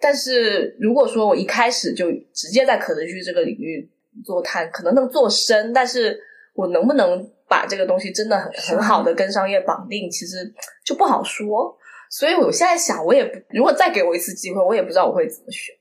[0.00, 3.88] 但是如果说我一开始就直接在可持续这个领域，
[4.24, 6.18] 做碳可能能做深，但是
[6.54, 10.52] 我能不能把这个东西真的很很好的跟商业绑定，其实
[10.84, 11.76] 就不好说。
[12.10, 15.74] 所以我现在想，我也不如果再给我一次机会，我也不知道我会怎么选，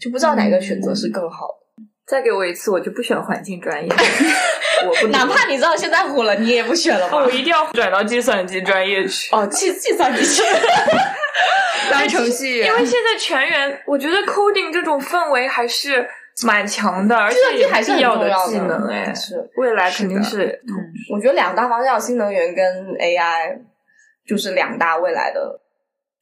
[0.00, 1.84] 就不知道哪个选择是更好的。
[2.06, 3.88] 再给我一次，我就不选环境专业。
[4.84, 7.16] 我不哪怕你知道现在火了，你也不选了吧？
[7.16, 9.34] 我一定要转到计算机专业去。
[9.34, 10.42] 哦，计计算机去。
[11.90, 16.06] 当程序员，因为现在全员，我觉得 coding 这种氛围还是
[16.46, 20.74] 蛮强的，而且也还是必要的技能哎，是未来肯定是是嗯
[21.14, 23.58] 我觉得两大方向，新能源跟 AI，
[24.26, 25.60] 就是两大未来的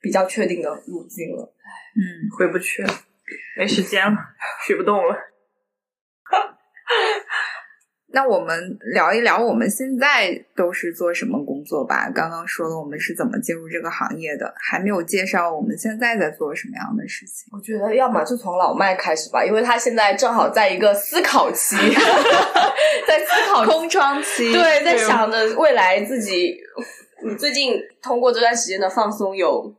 [0.01, 1.55] 比较确定的路径了。
[1.97, 2.01] 嗯，
[2.39, 2.93] 回不去了，
[3.57, 4.17] 没时间了，
[4.67, 5.17] 学不动了。
[8.13, 12.11] 那我们聊一聊我们现在都是做什么工作吧。
[12.15, 17.49] 刚刚说了我们是怎么进入这个行业的，还没有介绍我们现在在做什么样的事情。
[17.53, 21.77] 我觉得要么就从老麦开始吧，因为他现在正好在一个思考期，
[23.07, 26.59] 在思考空窗期，对，在想着未来自己。
[27.23, 29.71] 你最近通过这段时间的放松有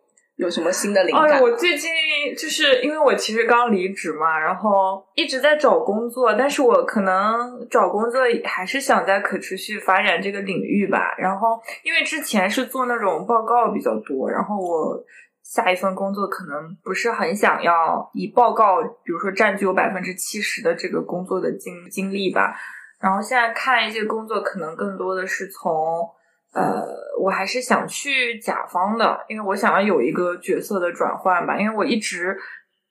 [0.42, 1.34] 有什么新的灵感？
[1.34, 1.92] 哎，我最近
[2.36, 11.14] 就是因为我其实刚离职嘛，然后一直在找工作，但是我可能找工作还是想在可持续发展这个领域吧。
[11.20, 15.00] 然后因为之前是做那种报告比较多，然后我
[15.44, 22.56] 下一份工作可能不是很想要以报告，比如说占据我百分之七十的这个工作的经经历吧。
[23.00, 26.10] 然后现在看一些工作，可能更多的是从。
[26.54, 26.86] 呃，
[27.22, 31.58] 我还是想去甲方的，因为我想要有一个角色的转换吧。
[31.58, 32.38] 因为我一直，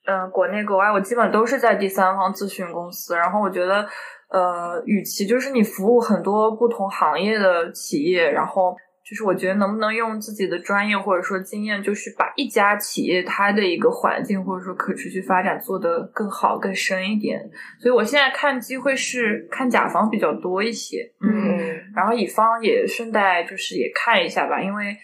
[0.05, 3.87] 嗯、国内国外我基本都是在第三方咨询公司，然后我觉得，
[4.29, 8.75] 呃，与其就是你服务很多不同行业的企业，然后
[9.11, 17.37] 就是我觉得能不能用自己的专业或者说经验，就是把一家企业它的一个环境或者说可持续发展做得更好、更深一点。
[17.77, 21.57] 所以我现在看机会是看甲方比较多一些，嗯。
[21.57, 24.95] 嗯然后乙方也顺带就是也看一下吧，因为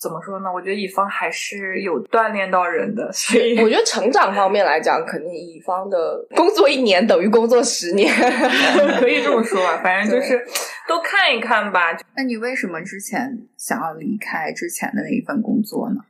[0.00, 8.14] 怎么说呢，我觉得乙方还是有锻炼到人的，所以我觉得成长方面来讲，肯定乙方的工作一年等于工作十年。
[9.00, 10.46] 可以这么说吧，反正就是
[10.86, 11.96] 都看一看吧。
[12.16, 16.00] 那你为什么之前想要离开之前的那一份工作呢？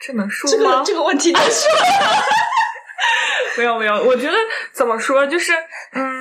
[0.00, 0.78] 这能说这吗？
[0.78, 1.70] 个这个问题能说。
[3.56, 4.36] 没有没有，我觉得
[4.72, 5.52] 怎么说，就是
[5.92, 6.13] 嗯，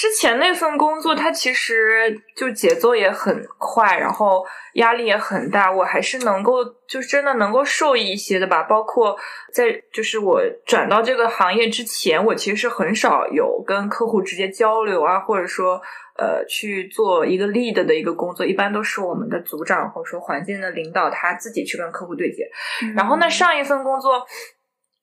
[0.00, 4.42] 之前那份工作它其实就节奏也很快，然后
[4.76, 8.62] 压力也很大，我还是能够就真的能够受益一些的吧。
[8.62, 9.14] 包括
[9.52, 15.78] 在就是我转到这个行业之前，我其实是很少有跟客户直接交流啊，或者说
[16.16, 22.48] 呃去做一个 lead 的一个工作，一般都是我们的组长或者说环境的领导他自己去跟客户对接。
[22.96, 24.26] 然后那，上一份工作，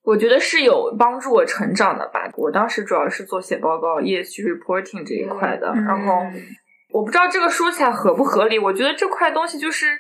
[0.07, 2.31] 我觉得是有帮助我成长的吧。
[2.37, 5.69] 我当时主要是做写报告、业绩 reporting 这一块的。
[5.75, 6.13] 嗯然后
[6.93, 9.99] 我不知道这个说起来合不合理，我觉得这块东西就是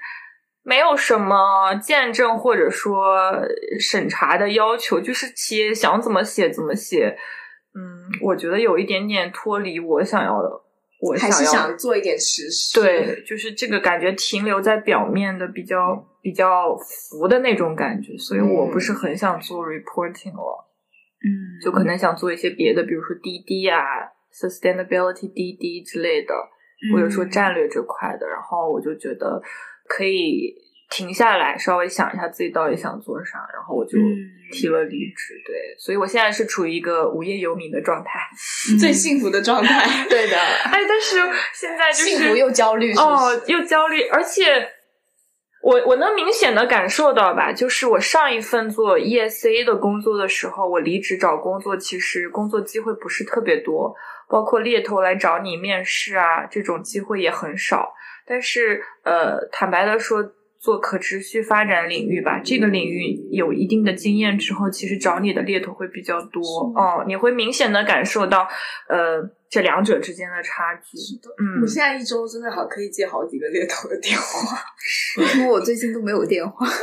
[0.63, 3.19] 没有什么见证或者说
[3.81, 7.17] 审查的要求，就是企业想怎么写怎么写。
[7.75, 10.49] 嗯，我觉得有一点点脱离我想要的，
[11.01, 12.79] 我还是想要想做一点实事。
[12.79, 20.67] 对，就是这个感觉停留在表面的比较比较浮的那种感觉，所以我不是很想做 reporting 了，
[21.23, 23.79] 嗯，就可能想做一些别的，比如说滴滴啊、
[24.33, 26.33] sustainability 滴滴之类的，
[26.93, 29.41] 或者说战略这块的，然后我就觉得
[29.87, 30.53] 可以
[30.91, 35.41] 停下来，稍微想一下自己到底想做啥，然后我就嗯提了离职。
[35.45, 38.19] 对，所以我现在是处于一个无业游民的状态。
[38.77, 40.05] 最幸福的状态。
[40.09, 40.35] 对的，
[40.67, 41.15] 哎，但是
[41.53, 44.43] 现在就是幸福又焦虑，是是哦，又焦虑，而且
[45.61, 53.93] 我我能明显的感受到吧，就是我上一份做 ESA 的工作的时候，我离职找工作，其实工作机会不是特别多，
[54.29, 57.93] 包括猎头来找你面试啊，这种机会也很少。
[58.25, 60.33] 但是呃，坦白的说。
[60.59, 66.41] 做可持续发展领域吧，这个领域有一定的经验之后，其实找你的猎头会比较多
[66.75, 68.45] 哦，你会明显的感受到，
[68.89, 70.97] 呃，这两者之间的差距。
[71.39, 74.57] 嗯，我现在一周真的好可以接好几个猎头的电话。
[75.17, 76.67] 为什么我最近都没有电话？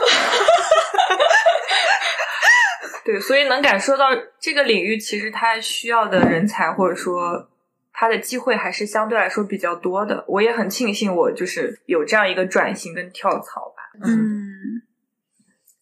[3.05, 4.07] 对，所以能感受到
[4.41, 7.51] 这个领域其实它需要的人才，或者说
[7.93, 10.25] 它的机会还是相对来说比较多的。
[10.27, 13.83] 我也很庆幸我就是有这样一个转型跟跳槽吧。
[14.03, 14.81] 嗯，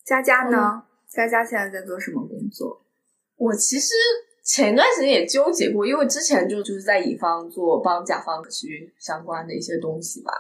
[0.05, 0.83] 佳佳呢？
[1.09, 2.85] 佳佳现在在做什么工作？
[3.37, 3.95] 我其实
[4.45, 10.33] 前段时间也纠结过，因为之前就就是在乙方做帮甲方去相关的一些东西吧。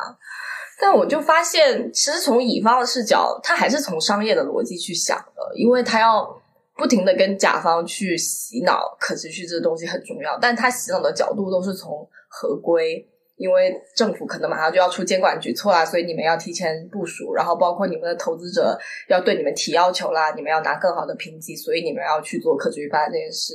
[0.80, 6.42] 但我就发现，其实从乙方的视角，他还是从商业的逻辑去想的，因为他要
[6.76, 13.08] 不停的跟甲方去洗脑可持续这个东西很重要，但他洗脑的角度都是从合规。
[13.42, 18.78] 因为政府可能马上就要出监管举措啦，所以你们要提前部署，然后包括你们的投资者
[19.09, 23.55] 要对你们提要求啦，你们要拿更好的评级，所以你们要去做可持续发展这件事。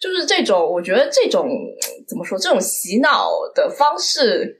[0.00, 1.48] 就是这种，我觉得这种
[2.08, 4.58] 怎么说，这种洗脑的方式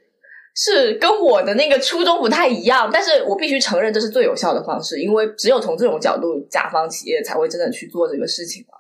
[0.55, 8.77] 是跟我的那个初衷不太一样，但是我必须承认这是最有效的方式，因为只有从这种角度，甲方企业才会真的去做这个事情嘛。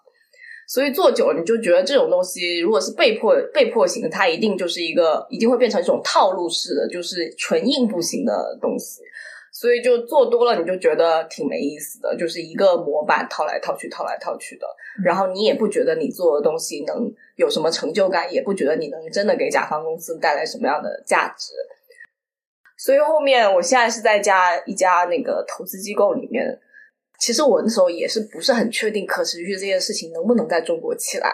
[0.72, 9.02] 所以做久了，你就觉得这种东西如果是被迫被迫型的，它一定就是一个一定会变成一种套路式的，就是纯应付型的东西。
[9.50, 14.66] 所以就做多了，你就觉得挺没意思的，就是一个模板套来套去，套来套去的。
[15.04, 21.52] 然后你也不觉得你做的东西能有什么成就感，也不觉得你能真的给甲方公司带来什么样的价值。
[22.78, 26.60] 所以后面我现在是在家一家那个投资机构里面。
[27.20, 31.30] 其实我那时候也是不是很确定可持续这件事情能不能在中国起来，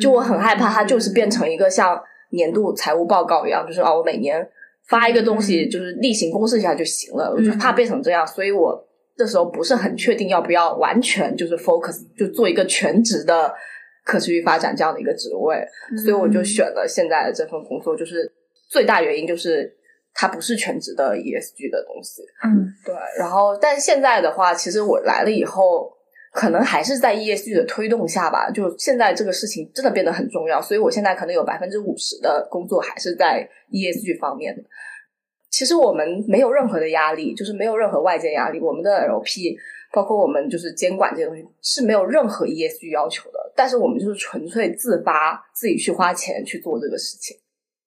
[0.00, 4.46] 就我很害怕它就是变成一个像年度财务报告一样，就是啊我每年
[4.88, 8.84] 发一个东西就是例行公示一下就行了，我就怕变成这样，所以我
[9.16, 13.54] 那时候不是很确定要不要完全就是 focus 就做一个全职的
[14.04, 15.64] 可持续发展这样的一个职位，
[16.04, 18.28] 所以我就选了现在的这份工作，就是
[18.68, 19.75] 最大原因就是。
[20.18, 22.94] 它不是全职的 ESG 的东西，嗯，对。
[23.18, 25.92] 然后，但现在的话，其实我来了以后，
[26.32, 28.50] 可能还是在 ESG 的推动下吧。
[28.50, 34.62] 就现在这个事情真的变得很重要，所以我现在可能有百分之五十的工作还是在 ESG 方面的。
[35.50, 38.58] 其实我们没有任何的压力，就是没有任何外界压力。
[38.58, 39.54] 我们的 LP，
[39.92, 47.36] 包括我们就是监管这些东西是没有任何 ESG 要求的，但是我们就是纯粹自发自己去花钱去做这个事情。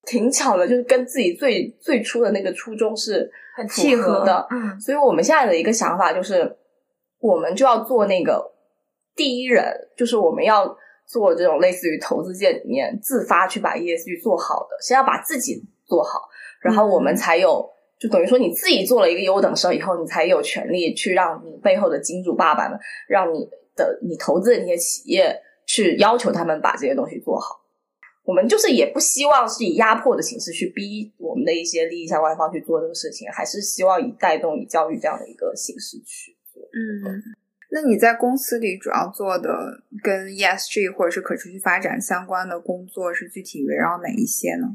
[0.06, 6.56] 挺巧的，就是跟自己最最初的那个初衷是很契合的，嗯，所以我们现在的一个想法就是，
[7.20, 8.50] 我们就要做那个
[9.14, 16.28] 第一人，就是我们要做这种类似于投资界里面自发去把 ESG 做好的，先要把自己做好，
[16.60, 27.59] 然后我们才有，就等于说你自己做了一个优等生以后，你才有权利去让你背后的金主爸爸们，让你的你投资的那些企业去要求他们把这些东西做好。
[28.30, 36.62] 我们就是也不希望是以压迫的形式去逼我们的一些利益相关方去做这个事情，还是希望以带动、以教育这样的一个形式去做。
[36.62, 37.20] 嗯，
[37.72, 39.48] 那你在公司里主要做的
[40.00, 44.68] 跟 ESG 或者是可持续发展相关的工作是具体围绕哪一些呢？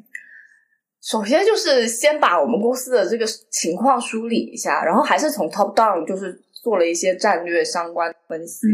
[1.01, 6.41] 首先就是先把我们公司的这个情况梳理一下，然后还是从 top down 就是。
[6.65, 8.67] 做了一些战略相关分析，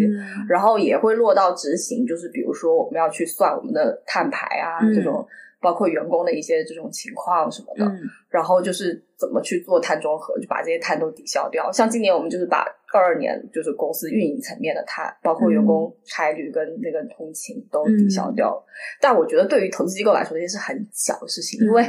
[0.48, 5.28] 然后也会落到执行，就是比如说我们要去算我们的碳排啊，这种
[5.60, 7.84] 包括员工的一些这种情况什么的，
[8.30, 11.70] 然后就是怎么去做碳中和，就把这些碳都抵消掉。
[11.70, 18.58] 像今年我们就是把二二年就是公司运营层面的碳，包括员工差旅跟那个通勤都抵消掉。
[19.02, 21.84] 但我觉得对于投资机构来说，这些是很小的事情，因为。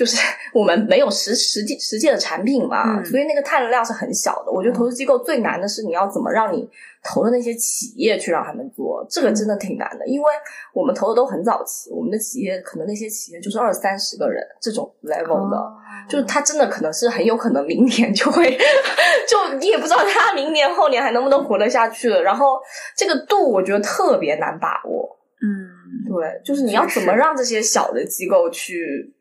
[0.00, 0.16] 就是
[0.54, 4.50] 我们没有实实际实际的产品嘛，所以那个碳的量是很小的。
[4.50, 6.66] 我觉得投资机构最难的是你要怎么让你
[7.04, 10.06] 投的那些企业去让他们做，这个真的挺难的。
[10.06, 10.26] 因为
[10.72, 15.72] 我们投的都很早期，我们的企业可能那些企业就是二三十个人这种 level 的，
[16.08, 18.56] 就是他真的可能是很有可能明年就会，
[19.28, 22.22] 就你也不知道他明年后年还能不能活得下去了。
[22.22, 22.58] 然后
[22.96, 25.18] 这个度我觉得特别难把握。
[25.42, 29.14] 嗯，对，就是你要怎么让这些小的机构去。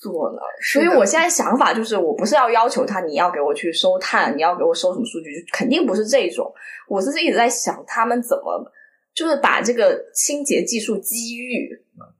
[0.00, 0.40] 做了，
[0.72, 6.50] 所以我现在想法就是，我不是要要求他，你要给我去收碳，你要给我收什么数据，就肯定不是这种。
[6.88, 8.72] 我是一直在想，他们怎么
[9.14, 11.68] 就是把这个清洁技术机遇，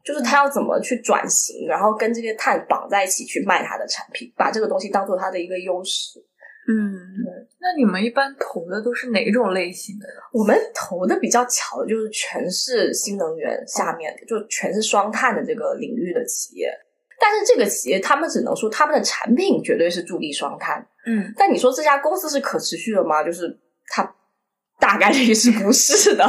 [0.05, 6.21] 就是他要怎么去转型，然后跟这些碳绑在一起去卖他的产品，把这个东西当做他的一个优势。
[6.69, 6.93] 嗯，
[7.59, 10.07] 那你们一般投的都是哪种类型的？
[10.33, 16.71] 我们投的比较巧的就是全是新能源下面的，就全是双碳的这个领域的企业。
[17.21, 21.33] 但是这个企业，他们只能说他们的产品绝对是助力双碳，嗯。
[21.37, 23.23] 但你说这家公司是可持续的吗？
[23.23, 23.57] 就是
[23.89, 24.03] 它
[24.81, 26.27] 大概率是不是的。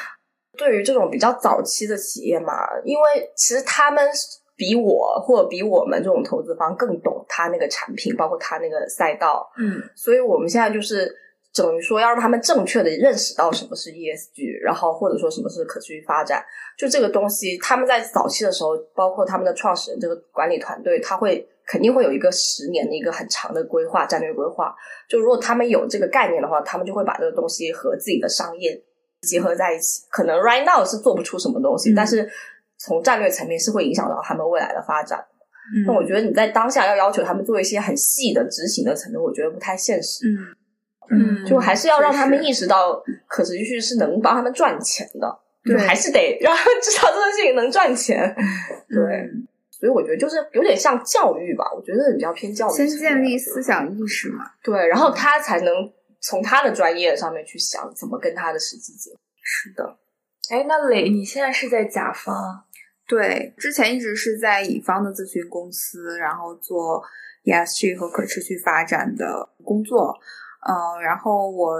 [0.58, 2.52] 对于这种比较早期的企业嘛，
[2.84, 4.06] 因为其实他们
[4.54, 9.82] 比我或者比我们这种投资方更懂他那个产品，包括他那个赛道，嗯。
[9.94, 11.12] 所以我们现在就是。
[11.56, 16.44] 等于说要让他们正确的认识到什么是 ESG，然后或者说什么是可持续发展，
[16.76, 24.74] 就这个东西，他们在早期的时候，包括他们的创始人这个管理团队，他会肯定会有一个十年的一个很长的规划战略规划。
[25.08, 28.78] 就如果他们有这个概念的话，他们就会把这个东西和自己的商业
[29.22, 30.02] 结合在一起。
[30.10, 32.28] 可能 right now 是做不出什么东西，但是
[32.78, 35.24] 从战略层面是会影响到他们未来的发展。
[35.86, 40.26] 那我觉得你在当下要要求他们做一些很细的执行的层面，我觉得不太现实。
[40.28, 40.54] 嗯。
[41.10, 48.34] 嗯，就还是要让他们意识到可持续是能帮他们赚钱的，对，还是得让他们知道这件事情能赚钱。
[48.88, 49.30] 对，
[49.70, 54.44] 所以我觉得就是有点像教育吧，我觉得比较偏教育，先建立思想意识嘛。
[54.62, 55.90] 对，然后他才能
[56.20, 59.16] 从他的专业上面去想怎么跟他的实际结合。
[59.42, 59.96] 是的，
[60.50, 62.34] 哎，那磊，你现在是在甲方？
[63.08, 67.00] 对，之前一直是在乙方的咨询公司，然后做
[67.44, 70.12] ESG 和可持续发展的工作。
[70.68, 71.78] 嗯，然后我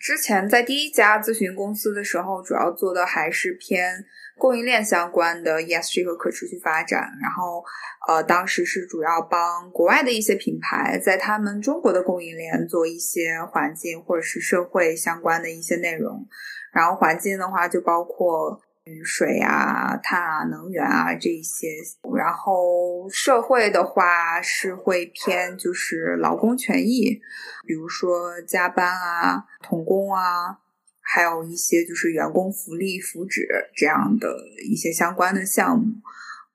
[0.00, 4.04] 之前在第一家咨询公司的时候，主要做的还是偏
[4.36, 7.00] 供应链相关的 ESG 和可持续发展。
[7.22, 7.62] 然后，
[8.08, 16.26] 呃，当时是主要帮国外的一些品牌在他们中国的供应链做一些环境或者是社会相关的一些内容。
[16.72, 18.60] 然后环境的话，就包括。
[18.84, 21.68] 雨水啊、碳啊、能源啊这一些，
[22.14, 27.18] 然后社会的话是会偏就是劳工权益，
[27.66, 30.58] 比如说加班啊、童工啊，
[31.00, 34.36] 还有一些就是员工福利、福祉这样的
[34.70, 35.86] 一些相关的项目。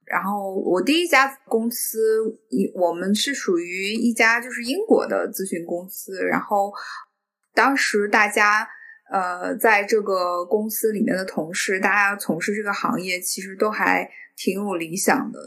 [0.06, 6.72] 然后我第一家公司，一我们是属于一家就是英国的咨询公司，然后
[7.56, 8.70] 当时大家。
[9.12, 15.40] 呃，在这个公司里面的同事，大家从事这个行业其实都还挺有理想的。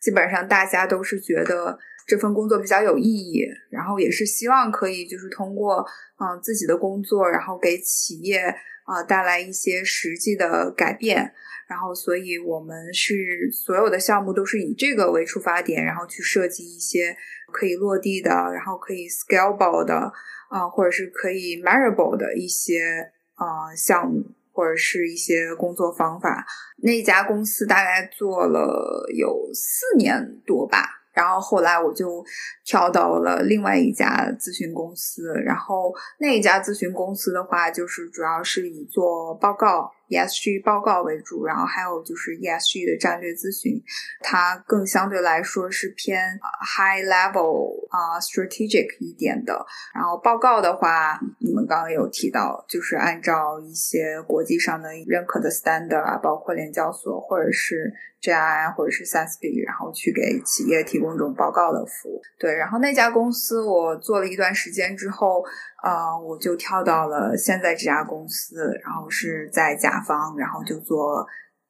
[0.00, 5.84] 基本上大家都是觉得这份工作比较有意义，然后也是希望可以就是通过
[6.20, 8.38] 嗯自己的工作，然后给企业
[8.84, 11.34] 啊带来一些实际的改变。
[11.66, 17.14] 然后，所以我们是所有的项目都是以这个为出发点，然后去设计一些
[17.52, 20.10] 可以落地的，然后可以 scalable 的。
[20.48, 26.46] 啊，或者是可以 marable 的一些啊项目，或者是一些工作方法。
[26.78, 32.24] 那家公司大概做了有四年多吧，然后后来我就
[32.64, 34.06] 跳到了另外一家
[34.38, 35.32] 咨询公司。
[35.44, 39.92] 然后那一家咨询公司的话，就是主要是以做报告。
[40.08, 43.82] ESG 报告为主，然后还有就是 ESG 的战略咨询，
[44.20, 46.38] 它更相对来说是偏
[46.76, 49.66] high level 啊 strategic 一点的。
[49.94, 57.92] 然后报告的话，你们刚刚有提到，就是按照一些国际上的认可的 standard 啊，包括联交所或者是
[58.22, 62.22] GII 或者是 SASB，然后去给企业提供这种报告的服务。
[62.38, 65.44] 对，然后那家公司我做了一段时间之后。
[65.88, 71.26] 呃，我就跳到了现在这家公司，然后是在甲方，然后就做。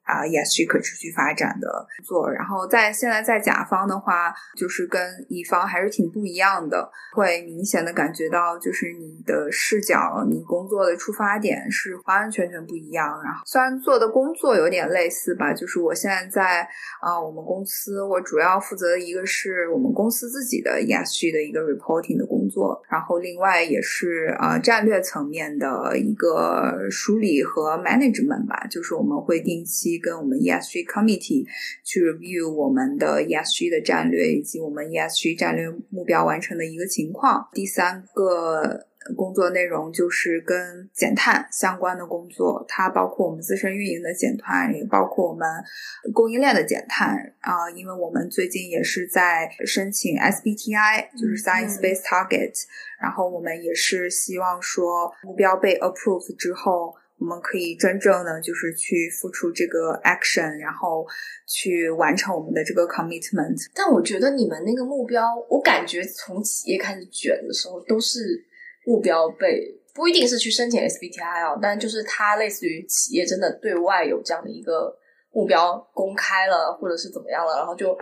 [0.09, 4.99] 啊，ESG 可持续发展的做，然后在现在在甲方的话，就是跟
[5.29, 13.07] 乙方还是挺不一样的，会明显的感觉到，就是你的视角，你工作的出发点是完完全全不一样。
[13.23, 16.67] 然后虽然做的工作有点类似吧，就是我现在在
[17.03, 29.99] 啊，我们公司我主要负责一个是我们公司自己的 ESG 的一个 reporting 的工作，然后另外也是呃战略层面的一个梳理和 management 吧，就是我们会定期。
[30.01, 31.45] 跟我们 ESG committee
[31.85, 37.49] 去 review 我们的 ESG 的战略以及我们 ESG 战略目标完成的一个情况。
[37.53, 38.87] 第三个
[39.17, 45.47] 工作内容就是跟减碳相关的工作，它包括我们自身运营的减碳，也包括我们
[46.13, 47.71] 供应链的减碳啊。
[47.71, 52.55] 因为我们最近也是在申请 SBTI，就是 Science Based Target，
[53.01, 56.95] 然后我们也是希望说目标被 approve 之后。
[57.21, 61.05] 我们可以真正的就是去付出这个 action，然后
[61.49, 63.59] 去完成我们的这个 commitment。
[63.75, 68.41] 但我觉得你们那个目标，我感觉从企业开始卷的时候，都是
[68.89, 69.63] 目标被
[69.95, 74.97] 不一定是去申请 SBTI 啊，但就是它类似于企业真的对外有这样的一个
[75.33, 77.97] 目标公开了，或者是怎么样了，然后就。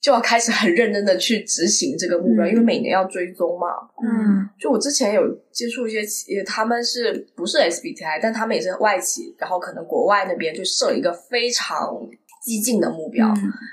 [0.00, 3.66] 就要开始很认真的去执行这个目标，因为每年要追踪嘛。
[4.00, 12.00] 嗯，就我之前有接触一些企业，他们是不是 SBTI，但他们也是外企，然后可能国外那边就设一个非常
[12.48, 13.30] 激进的目标，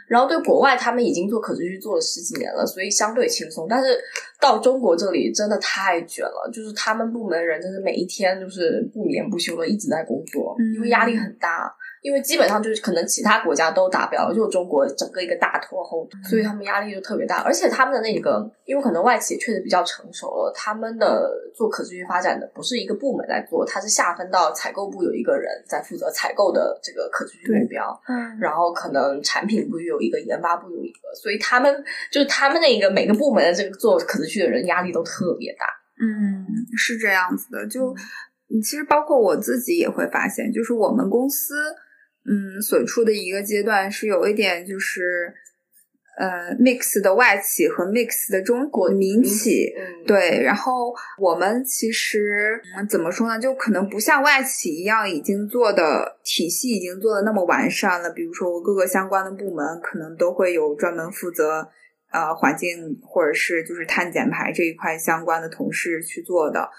[0.07, 3.65] 然后对国外他们已经做可持续做了十几年了，所以相对轻松。
[3.69, 3.97] 但是
[4.41, 11.73] 到中国这里真的太卷了，就是他们部门人真的每一天就是不眠不休的一直在工作，因为压力很大。
[12.05, 17.41] 因为基本上就是可能其他国家都达标了，就中国整个一个大拖后，所以他们压力就特别大。
[17.41, 35.65] 而且他们的那个，因为可能外企确实比较成熟了，他们的做可持续发展的不是一个部门在做，它是下分到采购部有一个人在负责采购的这个可持续目标，嗯，然后可能产品部有一个，研发部有一个，所以他们就是他们那个每个部门的这个做可持续的人压力都特别大。
[35.99, 36.45] 嗯，
[36.77, 37.65] 是这样子的。
[37.67, 37.95] 就
[38.61, 41.55] 其实包括我自己也会发现，就是我们公司。
[42.27, 45.31] 嗯，所处的一个阶段是有一点就是，
[46.17, 49.73] 呃，mix 的外企和 mix 的中国民企，
[50.07, 50.41] 对。
[50.41, 53.39] 然后我们其实嗯怎么说呢？
[53.39, 58.09] 就可能不像外企一样已经做的体系已经做的那么完善了。
[58.09, 61.69] 比如说，我各个相关的部门可能都会有专门负责。
[62.15, 66.69] 呃环境或者是就是碳减排这一块相关的同事去做的。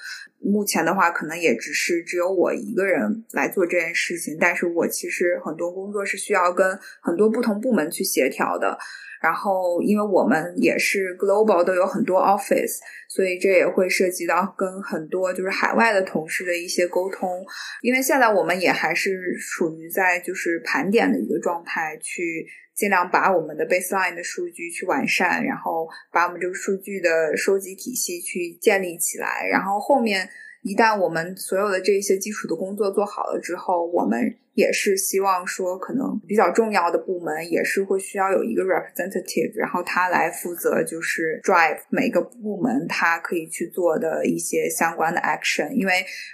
[0.40, 8.78] 目前的话，可能也只是只有我一个人来做这件事情，但是我其实很多工作是需要跟很多不同部门去协调的。
[9.26, 17.44] 然后，因为我们也是 global 都有很多 office，所以这也会涉及到跟很多就是海外的同事的一些沟通。
[17.82, 30.28] 因为现在我们也还是处于在就是盘点的一个状态，去尽量把我们的 baseline 的数据去完善，然后把我们这个数据的收集体系去建立起来，然后后面。
[30.62, 34.18] 一旦我们所有的这些基础的工作做好了之后，我们
[34.56, 45.70] 也是希望说，可能比较重要的部门也是会需要有一个 representative，然后他来负责就是 drive 每个部门他可以去做的一些相关的 action。
[45.72, 45.92] 因为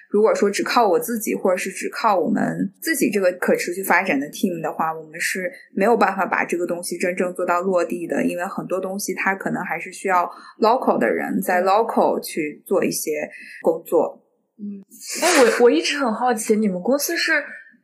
[0.08, 8.24] 如果说只靠我自己，或者是只靠我们自己这个可持续发展的 team 的话，我们是没有办法把这个东西真正做到落地的。
[8.24, 13.28] 因为很多东西它可能还是需要 local 的人在 local 去做一些
[13.62, 14.22] 工作。
[14.58, 14.78] 嗯，
[15.20, 17.32] 哎，我我一直很好奇，你们公司是，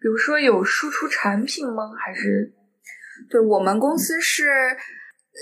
[0.01, 1.91] 比如说有输出产品吗？
[1.99, 2.53] 还是？
[3.31, 4.49] 对我们公司是。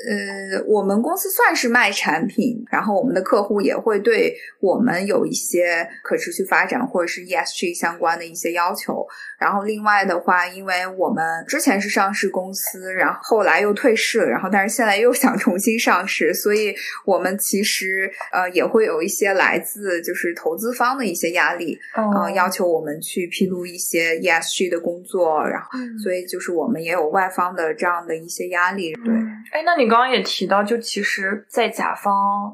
[0.07, 9.07] 呃，我们公司算是卖产品，然后我们的客户也会对我们有一些可持续发展或者是 ESG 相关的一些要求。
[9.39, 16.75] 然后另外的话，因为我们之前是上市公司，然后后来又退市了，然后但是现在又想重新上市，所以
[17.07, 25.71] 我们其实呃也会有一些来自就是投资方的一些压力，嗯，要求我们去披露一些 ESG 的工作，然后
[26.03, 29.15] 所以就是我们也有外方的这样的一些压力，对。
[29.53, 29.87] 哎，那你。
[29.87, 32.13] 你刚刚也提到，就其实，在甲方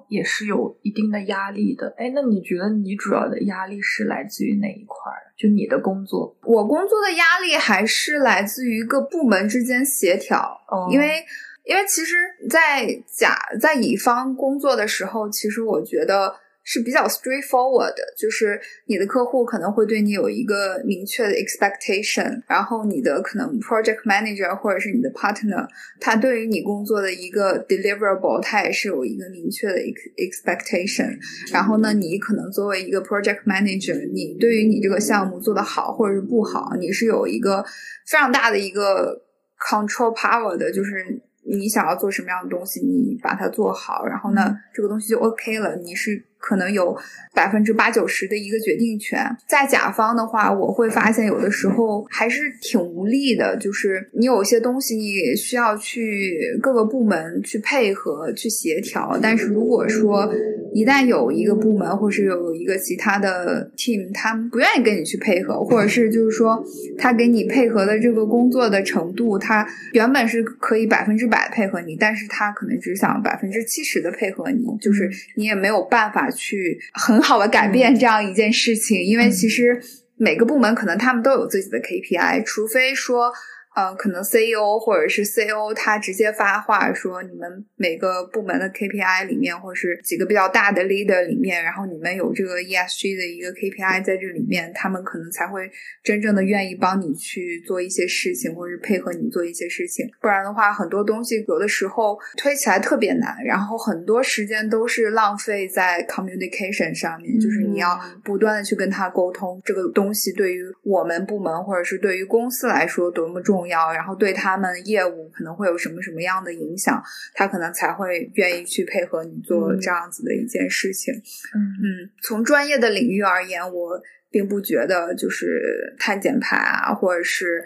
[0.09, 1.91] 也是有一定的压力的。
[1.97, 5.11] 哎，那你觉得你主要的压力是来自于哪一块？
[5.35, 10.59] 就你的工作，我工作的压力还是来自于各部门之间协调。
[10.91, 11.23] 因为，
[11.65, 12.17] 因为其实，
[12.49, 16.35] 在甲在乙方工作的时候，其实我觉得。
[16.73, 25.69] 是比较 straightforward 的，就是你的客户可能会对你有一个明确的 expectation，然后你的可能 project manager 或者是你的 partner，
[26.01, 29.75] 他对于你工作的一个 deliverable，他也是有一个明确的
[30.17, 31.19] expectation。
[31.53, 37.63] 然后呢，你可能作为一个 project manager，你对于你这个项目做得好或者是不好，你是有一个
[38.07, 39.23] 非常大的一个
[39.61, 41.21] control power 的，就是
[41.57, 46.25] 你想要做什么样的东西，你把它做好，然后呢，这个东西就 OK 了，你是。
[46.45, 46.93] 可能有
[47.33, 53.57] 百分之八九十的一个决定权，在甲方的话，我会发现有的时候还是挺无力的。
[53.59, 60.29] 就是你有些东西你需要去各个部门去配合、去协调，但是如果说
[60.75, 66.65] 一旦有一个部门或是有一个其他的 team，他们不愿意跟你去配合，或者是就是说
[66.99, 76.29] 他给你配合的这个工作的程度，他原本是可以百分之百配合你，但是他可能只想百分之七十的配合你，就是你也没有办法。
[76.35, 79.79] 去很好的改变这样一件事情，因为其实
[80.17, 83.31] 每个部门可能他们都有自己的 KPI，除非说。
[83.75, 95.71] 嗯，可能 CEO 或者是 CO 他直接发话说，你们每个部门的 KPI 里面，或是几个比较大的 leader 里面，然后你们有这个 ESG 的一个 KPI 在这里面，他们可能才会
[96.03, 100.07] 真正的愿意帮你去做一些事情，或者是配合你做一些事情。
[100.21, 113.62] 不然的话，很多东西有的时候推起来特别难，然后很多时间都是浪费在 communication 上面，就是你要不断的去跟他沟通这个东西对于我们部门或者是对于公司来说多么重。
[113.63, 117.01] 重要，然后对他们业务可能会有什么什么样的影响，
[117.33, 121.15] 他可能才会愿意去配合你做这样子的一件事情。
[121.15, 124.03] 嗯嗯，从专业的领域而言，我
[124.33, 127.63] 并不觉得就是碳减排啊，或者是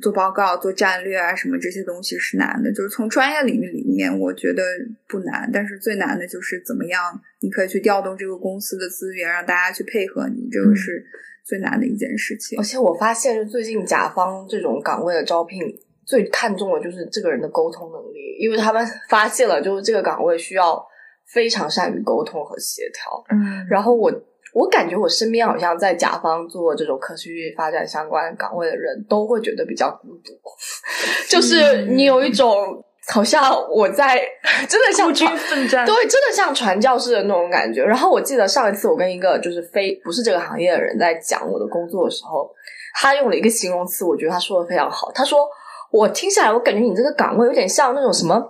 [0.00, 2.72] 做报告、做战略啊什么这些东西是难的。
[2.72, 4.62] 就是从专业领域里面，我觉得
[5.06, 11.04] 不难，但是最难的就是怎么样你可以去调动这个公司的资源，让大家去配合你，这个是。
[11.44, 15.60] 最难的一件事情，而且我发现，就最近甲方这种岗位的招聘，
[16.06, 20.82] 最看重的就是这个人的沟通能力，因为他们 发现了，就是这个岗位需要
[21.26, 23.24] 非常善于沟通和协调。
[23.30, 24.10] 嗯，然后我
[24.54, 30.32] 我感觉我身边好像在甲方做这种可持续发展相关岗位的人都会觉得比较孤独，
[31.28, 32.82] 就是你有一种。
[33.08, 34.18] 好像我在
[34.66, 37.84] 真的像军奋战，对，真的像传教士的那种感觉。
[37.84, 42.50] 然后我记得上一次我跟一个就是非不是这个行业的人在讲我的工作的时候，
[42.98, 45.12] 他用了一个形容词，我觉得他说的非常好。
[45.12, 45.46] 他说
[45.90, 48.42] 我听下来，我感觉你这个岗位有点像那种什么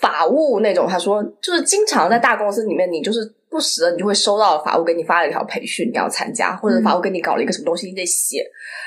[0.00, 0.86] 法务那种。
[0.88, 8.42] 他说就是经常在大公司里面，你就是不时的你就会收到法务给你发了一条培训，你要参加，或者法务给你搞了一个什么东西，你得写，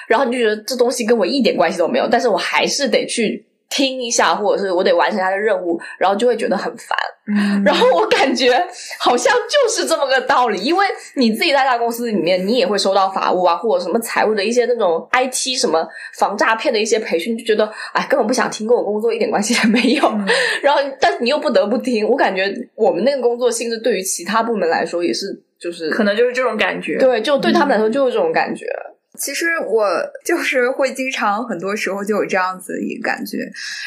[0.08, 3.46] 然后你就觉得这东西跟我一点关系都没有，但是我还是得去。
[3.70, 6.98] 听一下，或者是我得完成他的任务，然后就会觉得很烦。
[7.28, 8.54] 嗯然后我感觉
[9.00, 10.86] 好像就是这么个道理，因为
[11.16, 15.88] 你自己在大公司里面，你也会收到法务啊，或者什么财务的一些那种 IT 什么
[16.20, 20.08] 防诈骗的一些培训，就觉得哎，根本不想听，跟我工作一点关系也没有。
[20.08, 20.28] 嗯
[20.62, 27.00] 然后，但是你又不得不听，我感觉我们那个工作性质对于其他部门来说也是，就是可能就是这种感觉。
[27.00, 28.68] 对，就对他们来说就是这种感觉。
[29.18, 29.88] 其实我
[30.24, 33.38] 就是会经常很多时候就有这样子一个感觉，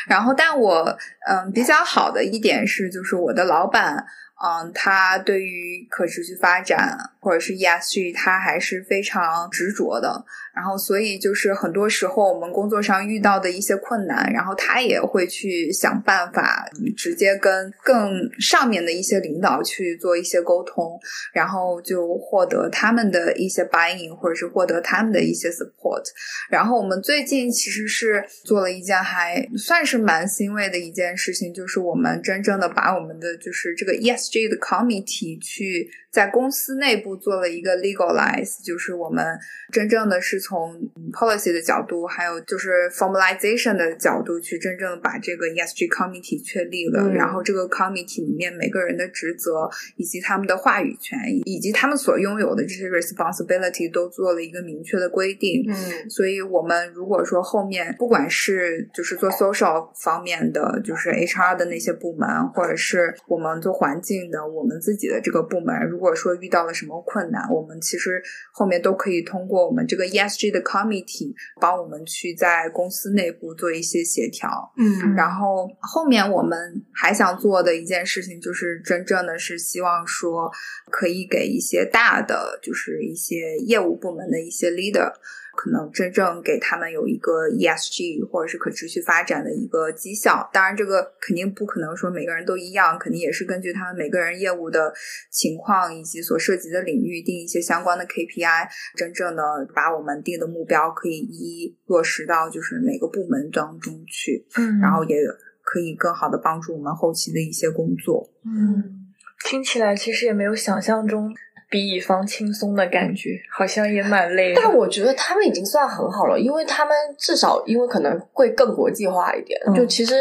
[0.07, 0.97] 然后但我
[1.29, 4.05] 嗯比较好的一点是，就是我的老板
[4.43, 6.97] 嗯他对于可持续发展
[7.29, 10.25] 或者是 ESG 他还是非常执着的，
[10.57, 16.67] 然后所以就是很多时候我们工作上遇到的一些困难，然后他也会去想办法
[16.97, 18.11] 直接跟更
[18.41, 20.99] 上面的一些领导去做一些沟通，
[21.35, 26.03] 然后就获得他们的一些 buying，或者是获得他们的一些 support。
[26.49, 39.39] 然后我们最近其实是做了一件还算是蛮欣慰的一件事情，就是我们真正的把我们的就是这个 ESG 的 committee 去在公司内部做了一个 legalize，就是我们
[39.73, 47.03] 真正的是从嗯 policy 的角度，还有就是 formalization 的角度去真正把这个 ESG committee 确立了。
[47.03, 55.65] 嗯然后这个 committee 里面每个人的职责以及他们的话语权，以及他们所拥有的这些 responsibility 都做了一个明确的规定。
[55.69, 74.49] 嗯所以，我们如果说后面不管是就是做 social 方面的，就是 HR 的那些部门，或者是我们做环境的，我们自己的这个部门，如果说遇到了什么困难，我们其实后面都可以通过我们这个 ESG 的 committee 帮我们去在公司内部做一些协调。
[74.77, 76.59] 嗯然后后面我们
[76.93, 80.51] 还想做的一件事情，就是真正的是希望说，
[80.91, 85.13] 可以给一些大的，就是一些业务部门的一些 leader，
[85.59, 90.49] 可能真正给他们有一个 ESG 或者是可持续发展的一个绩效。
[90.53, 94.95] 当然，这个肯定不可能说每个人都一样，肯定也是根据他们每个人业务的
[95.33, 99.43] 情况以及所涉及的领域定一些相关的 KPI，真正的
[99.75, 104.47] 把我们定的目标可以一一落实到就是每个部门当中去。
[104.57, 105.17] 嗯然后也
[105.65, 108.31] 可以更好的帮助我们后期的一些工作。
[108.45, 109.11] 嗯，
[109.45, 111.35] 听起来其实也没有想象中
[111.71, 114.61] 比乙方轻松的感觉，好像也蛮累的。
[114.63, 120.15] 但我觉得他们已经算很好了，因为他们至少因为可能会更国际化一点，嗯就其实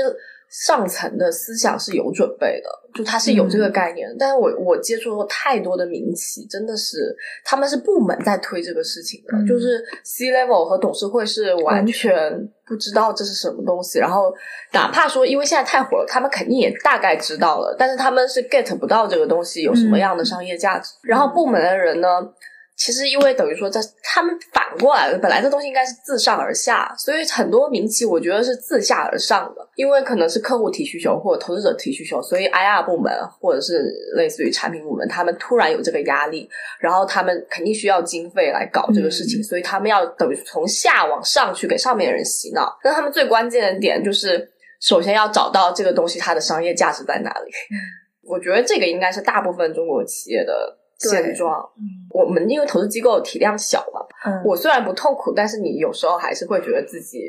[0.49, 4.15] 上层的思想是有准备的，就他是有这个概念的。
[4.17, 14.33] 但是我我接触过太多的民企，真的是他们是部门在推这个事情的，嗯就是 C level 和董事会是完全不知道这是什么东西，然后
[14.71, 20.93] 哪怕说因为现在太火了，他们肯定也大概知道了，但是他们是 get 不到这个东西有什么样的商业价值。
[21.03, 22.07] 然后部门的人呢？
[22.78, 36.47] 其实，因为等于说，在他们反过来了，本来这东西应该是自上而下，所以很多民企我觉得是自下而上的，因为可能是客户提需求或者投资者提需求，所以 IR 部门或者是类似于产品部门，他们突然有这个压力，
[36.80, 42.78] 然后他们肯定需要经费来搞这个事情，所以他们要等于从下往上去给上面的人洗脑。
[42.84, 44.47] 那他们最关键的点就是，
[44.80, 47.51] 首先要找到这个东西它的商业价值在哪里。
[48.21, 51.63] 我觉得这个应该是大部分中国企业的现状。
[52.09, 57.19] 我们因为投资机构体量小嘛，嗯我虽然不痛苦，但是你有时候还是会觉得自己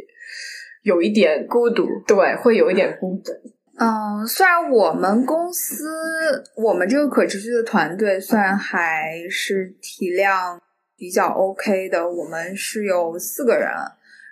[0.82, 3.32] 有一点孤独，对，会有一点孤独。
[3.78, 5.86] 嗯，虽然我们公司
[6.56, 10.60] 我们这个可持续的团队虽然还是体量
[10.96, 13.68] 比较 OK 的，我们是有四个人。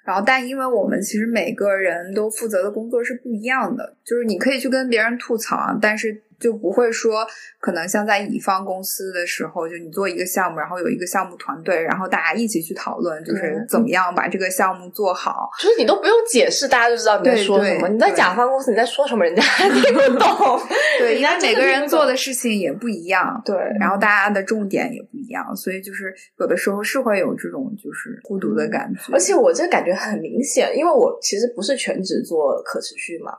[0.04, 7.26] 然后，但因为我们其实每个人都负责的工作是不一样的，就是你可以去跟别人吐槽，但是就不会说
[7.58, 15.48] 可能像在乙方公司的时候，就你做一个项目，然后有一个项目团队，然后大家一起去讨论，就是嗯怎么样把这个项目做好。
[15.60, 17.88] 就是你都不用解释，大家就知道你在说什么。
[17.88, 20.60] 你在甲方公司你在说什么，人家还听不 懂。
[20.98, 29.12] 对，人家因为每个人做的事情也不一样，对，然后大家的重点也不一样，所以就是有的时候是会有这种就是孤独的感觉。
[29.12, 33.32] 而且我这感觉很明显，因为我其实不是全职做可持续嘛，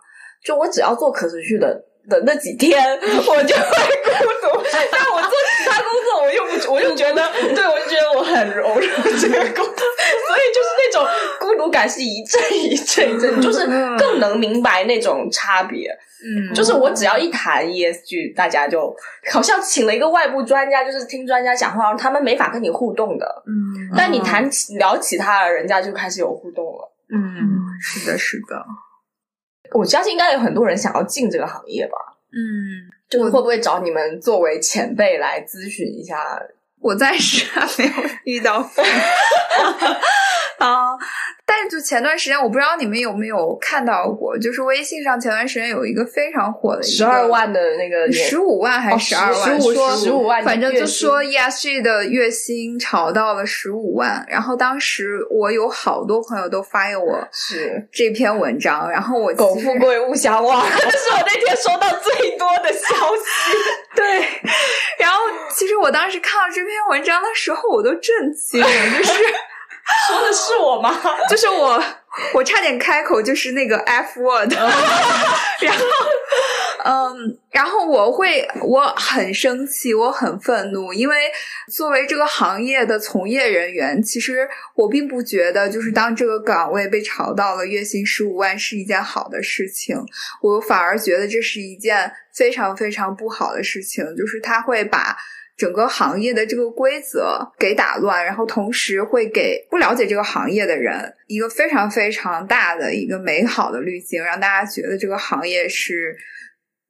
[0.43, 3.61] 就我只要做可持续的的那几天，我就会
[4.03, 4.63] 孤独。
[4.91, 8.81] 但我做其他工作，我又不，我就觉得，对我就觉得我很融入
[9.19, 11.07] 这个工作，所以就是那种
[11.39, 13.65] 孤独感是一阵一阵一阵，就是
[13.97, 15.89] 更能明白那种差别。
[16.19, 18.91] 嗯，就是我只要一谈 ESG，大家就
[19.31, 23.43] 好像请了一个外部专家，就是听专家讲话，他们没法跟你互动的。
[23.45, 23.53] 嗯
[23.95, 26.91] 但你谈起聊其他的，人家就开始有互动了。
[27.13, 27.19] 嗯，
[27.79, 28.65] 是的，是的，
[29.73, 31.97] 我相信应该有很多人想要进这个行业吧，
[32.31, 36.17] 嗯，就是会不会找你们作为前辈来咨询一下？
[36.79, 38.83] 我暂时还没有遇到过
[40.59, 40.93] 啊，
[41.49, 49.61] 但就前段时间，我不知道你们有没有看到过，就是微信上前段时间有一个非常火的十二万的那个十五万还是十二万？
[49.61, 54.25] 说十五万，反正就说 ESG 的月薪炒到了十五万。
[54.29, 63.57] 然后当时我有好多朋友都发给我是这篇文章，然后我苟富贵勿相忘， 这是我那天收到最多的消息。
[63.95, 64.19] 对，
[64.99, 65.21] 然后
[65.55, 68.67] 其实我当时看到这篇文章的时候，我都震惊了，
[68.97, 69.13] 就是。
[70.31, 70.99] 是我吗？
[71.29, 71.83] 就是我，
[72.33, 74.67] 我差点开口就是那个 F word， 然
[75.77, 75.85] 后，
[76.83, 81.15] 嗯，然后我会，我很生气，我很愤怒，因为
[81.71, 89.97] 作为这个行业的从业人员，其实我并不觉得，就是当这个岗位被炒到了月薪十五万是一件好的事情，
[90.41, 95.17] 我反而觉得这是一件非常非常不好的事情，就是他会把。
[95.57, 106.15] 整个行业的这个规则给打乱，然后同时会给不了解这个行业的人一个非常非常大的一个美好的滤镜，让大家觉得这个行业是，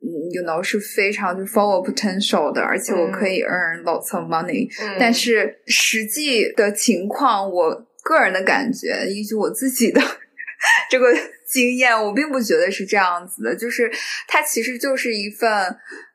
[0.01, 4.69] 嗯，you know 是非常就 full of potential 的，而且我可以 earn lots of money。
[4.99, 10.01] 但是实际的情况，我个人的感觉，依据我自己的
[10.91, 11.07] 这个
[11.49, 13.89] 经验，我并不觉得是这样子的，就是
[14.27, 15.49] 它其实就是一份，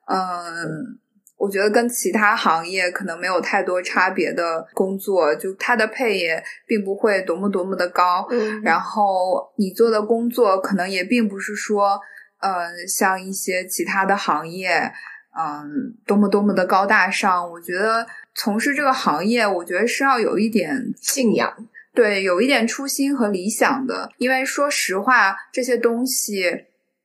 [0.06, 1.00] 嗯。
[1.42, 8.24] 我觉得跟其他行业可能没有太多差别的工作，就它的配也并不会多么多么的高。
[8.30, 12.00] 嗯，然后你做的工作可能也并不是说，
[12.38, 14.88] 嗯，像一些其他的行业，
[15.36, 17.50] 嗯，多么多么的高大上。
[17.50, 21.52] 我觉得从事这个行业，我觉得是要有一点信仰，
[21.92, 24.08] 对，有一点初心和理想的。
[24.18, 26.44] 因为说实话，这些东西，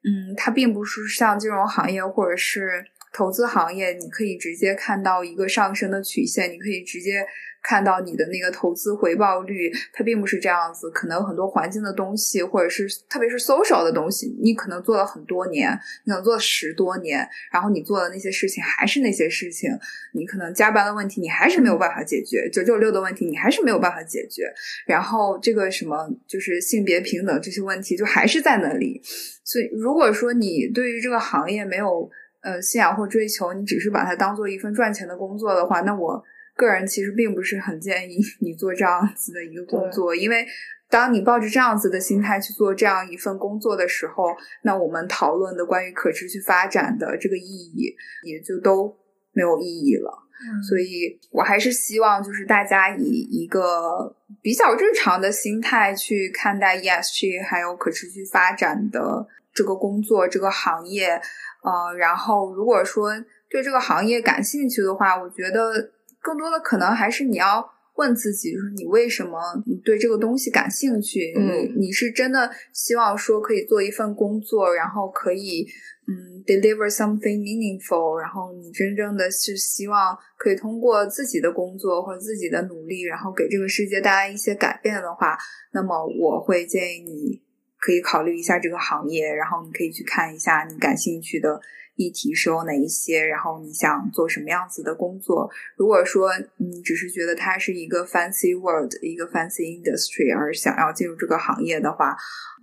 [0.04, 2.86] 嗯，它并不是像金融行业或者是。
[3.18, 7.26] 投资行业，你可以直接看到一个上升的曲线，你可以直接
[7.64, 10.92] 看到你的那个投资回报率，它并不是这样子。
[10.92, 15.72] 可能很多环境的东西，或者是特别是 social 的东西，你可能做了很多年，
[16.06, 19.72] 你可能做了十多年，然后你做的那些事情还是那些事情，
[20.14, 24.44] 你可能加班的问题你还是没有办法解决，九九六的问题你还是没有办法解决，
[24.86, 29.02] 然后这个什么就是性别平等这些问题就还是在那里。
[29.44, 32.08] 所以，如果说你对于这个行业没有，
[32.48, 36.24] 呃，信仰或追求，你只是把它当做一份赚钱的工作的话，那我
[36.56, 40.48] 个人其实并不是很建议 你做这样子的一个工作，因为
[40.90, 47.94] 当你抱着这样子的心态去做这样一份工作的时候，那我们讨论的关于可持续发展的这个意义
[48.24, 48.98] 也就都
[49.34, 50.24] 没有意义了。
[50.70, 61.20] 所以我还是希望就是大家以一个比较正常的心态去看待 ESG 还有可持续发展的这个工作这个行业。
[61.68, 63.10] 呃，然后如果说
[63.50, 65.92] 对这个行业感兴趣的话，我觉得
[66.22, 71.34] 更多的可能还是你要问自己，就是你为什么你对这个东西感兴趣？
[71.38, 75.68] 嗯你是真的希望说可以做一份工作，然后可以
[76.08, 85.38] 嗯 deliver something meaningful，然后你真正的是希望可以通过自己的工作或者自己的努力，然后给这个世界带来一些改变的话，
[85.74, 87.42] 那么我会建议你。
[87.88, 91.58] 可以考虑一下这个行业，然后你可以去看一下你感兴趣的
[91.96, 95.50] 议题是有哪一些，然后你想做什么样子的工作。
[95.78, 102.14] 如果说你只是觉得它是一个 fancy word，一个 fancy industry，而想要进入这个行业的话，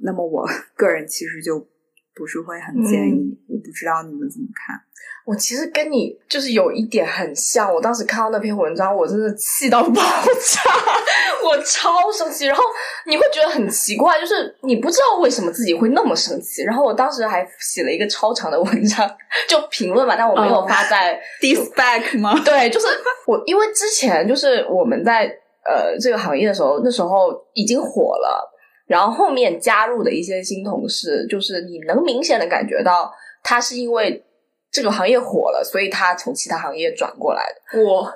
[0.02, 0.46] 那么我
[0.76, 1.58] 个人其实就
[2.14, 3.40] 不是会很建议。
[3.48, 4.78] 我不知道你们怎么看。
[5.24, 10.60] 我其实跟你就是有一点很像，我当时看到那篇文章，我真的气到爆炸，
[11.44, 12.46] 我超生气。
[12.46, 12.64] 然后
[13.06, 16.62] 你会觉得很奇怪，就是你不知道为什么自己会那么生气。
[16.62, 19.08] 然后我当时还写了一个超长的文章，
[19.48, 22.40] 就评论嘛，但我没有发在 disback 吗？
[22.44, 22.86] 对，就是
[23.26, 25.24] 我，因为之前就是我们在
[25.64, 28.50] 呃这个行业的时候，那时候已经火了，
[28.86, 34.24] 然后后面加入的一些新同事，就是你能明显的感觉到他是因为。
[34.74, 37.78] 这个行业火了，所以他从其他行业转过来的。
[37.80, 38.12] 我，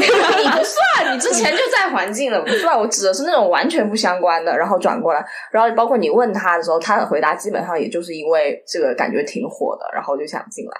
[0.00, 2.78] 你不算，你之前就在环境了，不算。
[2.78, 10.72] 我指的是那种完全不相关的，然后转过来，然后包括你问他的时候，他的回答基本上也就是因为这个感觉挺火的，然后就想进来。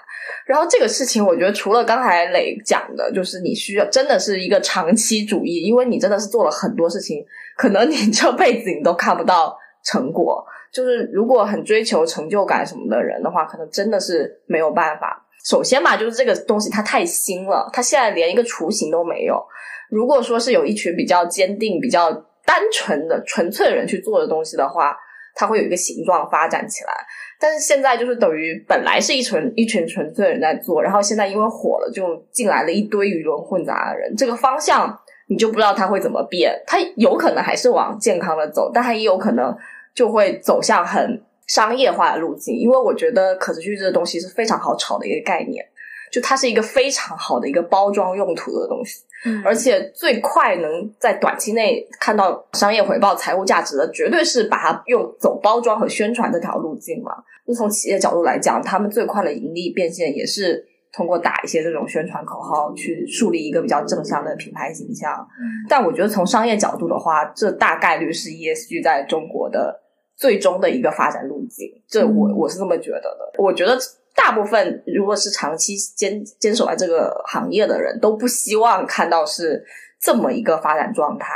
[0.47, 7.23] 然后这个事情，我觉得除了刚才磊讲的，就是你需要真的是一个长期主义，因为你真的是做了很多事情，
[7.55, 10.43] 可能你这辈子你都看不到成果。
[10.71, 15.25] 就是如果很追求成就感什么的人的话，可能真的是没有办法。
[15.49, 19.41] 首先吧，就是这个东西它太新了，它现在连一个雏形都没有。
[19.89, 22.11] 如果说是有一群比较坚定、比较
[22.45, 24.95] 单纯的、纯粹的人去做的东西的话，
[25.33, 26.93] 它会有一个形状发展起来。
[27.39, 34.13] 但是现在就是等于本来是一群一群纯粹的人在做，然后现在因为火了，就进来了一堆鱼龙混杂的人。
[34.15, 36.53] 这个方向你就不知道它会怎么变。
[36.67, 39.55] 它有可能还是往健康的走，但它也有可能
[39.99, 42.55] 就会走向很商业化的路径。
[42.55, 45.65] 因为我觉得可持续这个东西是非常好炒的一个概念，
[46.09, 49.03] 就它是一个非常好的一个包装用途的东西。
[49.25, 57.11] 嗯而且最快能在短期内看到商业回报、财务价值的，绝对是把它用走包装和宣传这条路径嘛。
[57.45, 65.27] 就从企业角度来讲，他们最快的盈利变现也是通过打一些这种宣传口号，去树立一个比较正向的品牌形象。
[65.67, 69.81] 但我觉得从商业角度的话，这大概率是 ESG 在中国的
[70.19, 71.67] 最终的一个发展路径。
[71.87, 73.31] 这我我是这么觉得的。
[73.37, 73.77] 我觉得
[74.13, 79.63] 大部分如果是长期坚坚守在这个行业的人，都不希望看到是
[80.01, 81.27] 这么一个发展状态。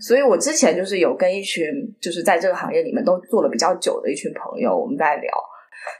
[0.00, 1.66] 所以我之前就是有跟一群
[2.00, 5.32] 就是在这个行业里面都做了比较久的一群朋友，我们在聊，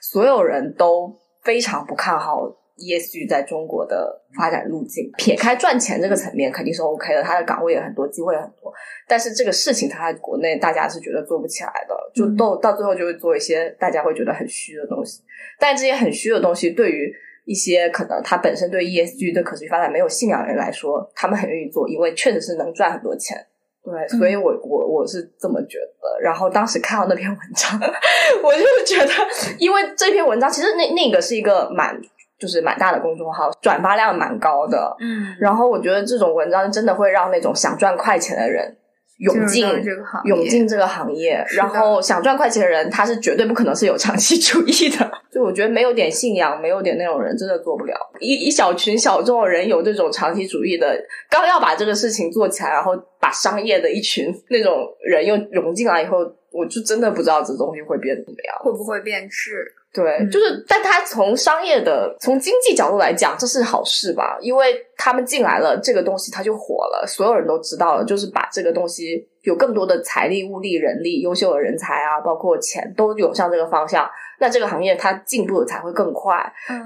[0.00, 1.12] 所有人都
[1.42, 2.42] 非常不看好
[2.78, 5.10] ESG 在中国的发展路径。
[5.18, 8.72] 撇开赚钱这个层面，肯定是 OK 的，它的岗位也很多，机会也很多。
[9.06, 15.22] 但是这个事情它在国内大家是觉得做不起来的，就到到最后就会做一些大家会觉得很虚的东西。
[15.58, 17.12] 但这些很虚的东西，对于
[17.44, 23.36] 一些可能他本身对 ESG 对可持续发展没有信仰的人来说，他们很愿意做，因为确实是能赚很多钱。
[23.82, 26.20] 对，所以我我我是这么觉得。
[26.20, 27.80] 然后当时看到那篇文章，
[28.42, 29.12] 我就觉得，
[29.58, 31.98] 因为这篇文章其实那那个是一个蛮
[32.38, 34.96] 就是蛮大的公众号，转发量蛮高的。
[35.00, 38.76] 嗯，然后我觉得这种文章真的会让那种想赚快钱的人
[39.18, 45.10] 涌进这个行业涌进这个行业，然后想赚快钱的人，他是绝对不可能是有长期主义的。
[45.32, 47.94] 就我觉得没有点信仰，没有点那种人，真的做不了。
[48.20, 50.96] 一一小群小众的人有这种长期主义的，
[51.28, 56.18] 刚要把这个事情做起来，然后把商业的一群那种人又融进来以后，
[56.52, 58.56] 我就真的不知道这东西会变怎么样。
[58.60, 59.74] 会不会变质？
[59.92, 64.36] 对，嗯就是，但他从商业的、从经济角度来讲，这是好事吧？
[64.40, 74.08] 因为他们进来了，这个东西它就火了，所有人都知道了，就是把这个东西有更多的财力、物力、人力、优秀的人才啊，包括钱都涌向这个方向，
[74.38, 76.36] 那这个行业它进步的才会更快。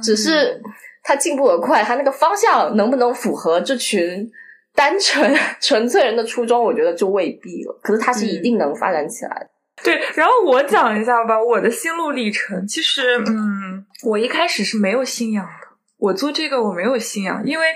[0.00, 0.60] 只是
[1.02, 4.30] 它进步的快，它那个方向能不能符合这群
[4.76, 7.78] 单纯 纯粹人的初衷，我觉得就未必了。
[7.82, 9.48] 可是它是一定能发展起来的。
[9.84, 12.66] 对，然后我讲一下吧，我的心路历程。
[12.66, 15.68] 其实，嗯，我一开始是没有信仰的。
[15.98, 17.66] 我做这个我没有信仰，因为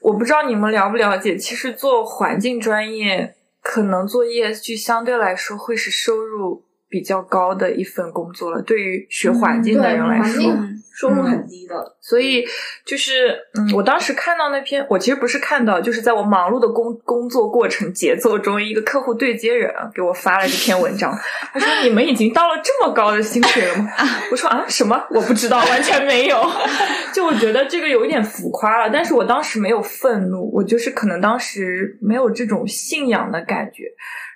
[0.00, 8.60] 我不知道你们了不了解，其实做环境专业，可能做 ESG 相对来说会是收入比较高的一份工作了。
[8.60, 12.44] 对于学环境的人来说，嗯收入很低的，所以
[12.84, 21.16] 就是，嗯，我当时看到那篇，我其实不是看到，就是在我忙碌的工工作过程节奏中，一个客户对接人啊给我发了这篇文章，
[21.54, 23.88] 他说：“你们已经到了这么高的薪水了吗？”
[24.30, 25.00] 我说：“啊，什么？
[25.10, 26.36] 我不知道，完全没有。
[27.14, 33.84] ”就我觉得这个有一点浮夸了，但是我当时没有愤怒，我就是可能当时没有这种信仰的感觉。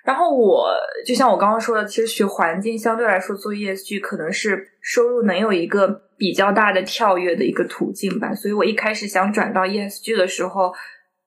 [0.05, 0.69] 然后我
[1.05, 8.33] 就像我刚刚说的，其实学环境相对来说做 ESG 可能是收入能有一个比较大的跳跃的一个途径吧。
[8.33, 10.71] 所以我一开始想转到 ESG 的时候，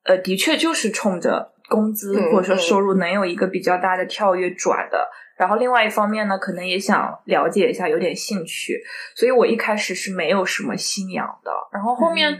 [0.03, 5.07] 呃，的确就是冲着工资嗯或者说收入能有一个比较大的跳跃转的。
[5.39, 8.83] 然后另外一方面呢，可能也想了解一下，有点兴趣，
[9.15, 11.51] 所以我一开始是没有什么信仰的。
[11.71, 12.37] 然后后面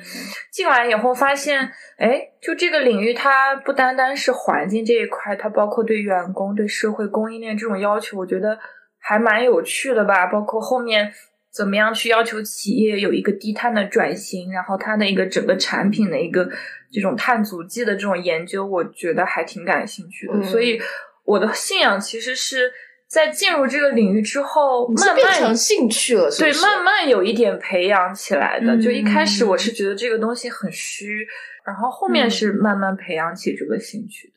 [0.51, 8.59] 进来以后发现，哎，就这个领域它不单单是环境这一块，它包括对员工、对社会供应链这种要求，我觉得
[8.99, 10.27] 还蛮有趣的吧。
[10.27, 11.09] 包括后面
[11.53, 16.49] 怎么样去要求企业有一个低碳的转型，然后它的一个整个产品的一个
[16.91, 20.33] 这种碳足迹的这种研究，我觉得还挺感兴趣的。
[20.33, 20.81] 嗯所以
[21.23, 22.71] 我的信仰其实是
[23.09, 26.53] 在进入这个领域之后，慢慢变成兴趣了，是对？
[26.61, 28.75] 慢慢有一点培养起来的。
[28.75, 31.27] 嗯就一开始我是觉得这个东西很虚，
[31.65, 34.33] 然后后面是慢慢培养起这个兴趣的。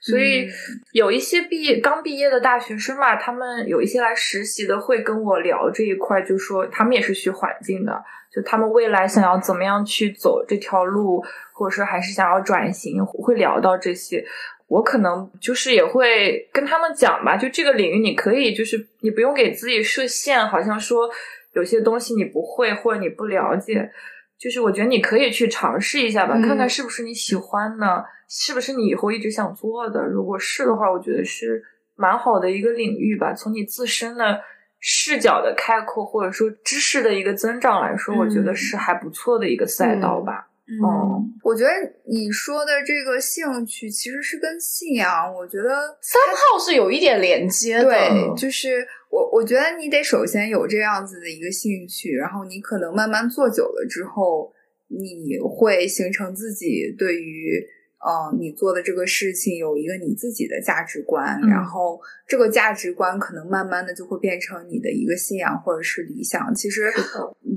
[0.00, 0.48] 所以
[0.92, 7.92] 有一些毕业刚毕业的大学生嘛，他们有一些来实习的会跟我聊这一块，就说他们也是学环境的，
[8.32, 14.24] 就他们未来想要怎么样去走这条路，或者说还是想要转型，会聊到这些。
[14.68, 21.08] 我可能就是也会跟他们讲吧，就这个领域你可以就是你不用给自己设限，好像说
[21.52, 23.90] 有些东西你不会或者你不了解，
[24.38, 30.06] 就是我觉得你可以去尝试一下吧，嗯看看是不是你喜欢的，是不是你以后一直想做的。
[30.06, 31.62] 如果是的话，我觉得是
[31.96, 33.34] 蛮好的一个领域吧。
[33.34, 34.40] 从你自身的
[34.80, 40.48] 视角的开阔，或者说知识的一个增长来说，我觉得嗯是还不错的一个赛道吧。
[40.80, 41.70] 嗯，我觉得
[42.06, 45.68] 你说的这个兴趣其实是跟信仰，我觉得
[46.00, 54.52] 三号是有一点连接的，对，就是我我觉得你得首先有这样子的一个兴趣，然后你可能慢慢做久了之后，
[54.88, 57.62] 你会形成自己对于
[58.04, 66.52] 嗯，你做的这个事情有一个你自己的价值观，嗯然后这个价值观可能慢慢的就会变成你的一个信仰或者是理想。
[66.54, 66.92] 其实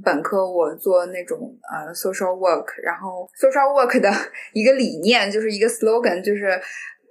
[0.04, 4.12] 本科我做那种呃 social work，然后 social work 的
[4.54, 6.62] 一个理念就是一个 slogan，就是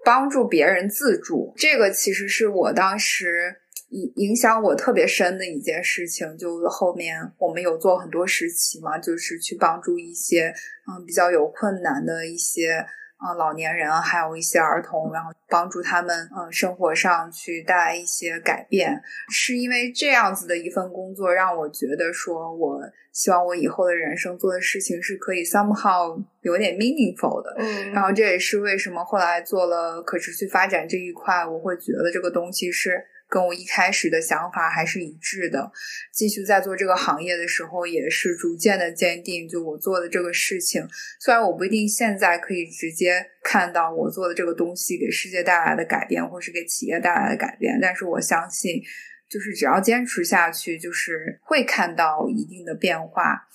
[0.05, 1.53] 帮助别人自助。
[1.57, 3.57] 这个其实是我当时。
[3.91, 10.53] 影影响我特别深的一件事情，就后面我们有做很多实习嘛，就是去帮助一些
[10.89, 12.85] 嗯比较有困难的一些
[13.25, 19.01] 啊、呃老年人，还有一些儿童，然后帮助他们嗯、呃生活上去带来一些改变。
[19.31, 22.81] 是因为这样子的一份工作，让我觉得说，我
[23.13, 27.55] 希望我以后的人生做的事情是可以 somehow 有点 meaningful 的。
[27.59, 33.03] 嗯然后这也是为什么后来做了可持续发展这一块，我会觉得这个东西是
[33.35, 35.73] 跟我一开始的想法还是一致的。
[36.13, 40.87] 继续在做这个行业的时候，也是逐渐的坚定，就我做的这个事情，
[41.19, 48.81] 虽然我不一定现在可以直接看到我做的这个东西给世界带来的改变，或是给企业带来的改变，但是我相信，
[49.29, 53.49] 就是只要坚持下去，就是会看到一定的变化。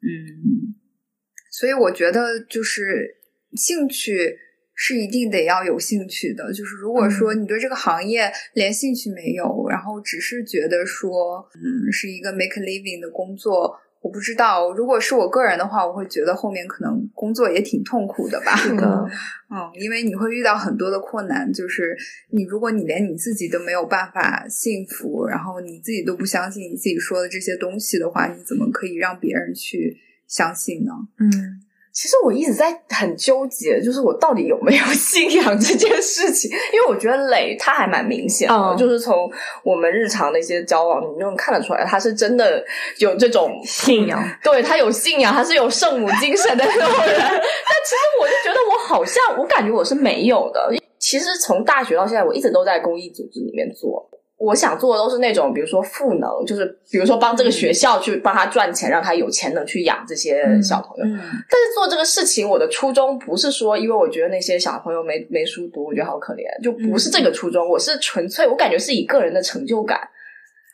[0.00, 0.78] 嗯，
[1.50, 3.16] 所以我觉得就是
[3.56, 4.38] 兴趣
[4.76, 6.52] 是一定得要有兴趣的。
[6.52, 14.70] 就是如果说你对这个行业连兴趣没有，然后只是觉得说，嗯，是一个 make a living 的工作，我不知道。
[14.74, 18.54] 如果是我个人的话，我会觉得后面可能工作也挺痛苦的吧。
[18.54, 19.08] 是的，
[19.50, 21.96] 嗯，因为你会遇到很多的困难，就是
[22.30, 29.96] 你如果你连你自己都没有办法幸福，然后你自己都不相信你自己说的这些东西的话，你怎么可以让别人去
[30.28, 30.92] 相信呢？
[31.18, 31.62] 嗯
[31.96, 39.30] 其实我一直在很纠结，就是我到底有没有 信仰这件事情，因为我觉得磊他还蛮明显的，嗯就是从
[39.64, 42.62] 我们日常的一些交往，你就能看得出来，他是真的
[42.98, 47.16] 有这种信仰，对他有信仰，他是有圣母精神的那种人。
[47.18, 50.70] 但其实我就觉得我好像，我感觉我是没有的。
[50.98, 54.06] 其实从大学到现在，我一直都在公益组织里面做。
[54.38, 61.04] 我想做的都是那种，比如说赋能，就是比如说帮这个学校去帮他赚钱，让他有钱能去养这些小朋友。
[61.04, 61.18] 嗯
[61.48, 67.66] 但是做这个事情，我的初衷不是说，因为我觉得那些小朋友没没书读，我觉得好可怜，就不是这个初衷。
[67.66, 69.98] 我是纯粹，我感觉是以个人的成就感，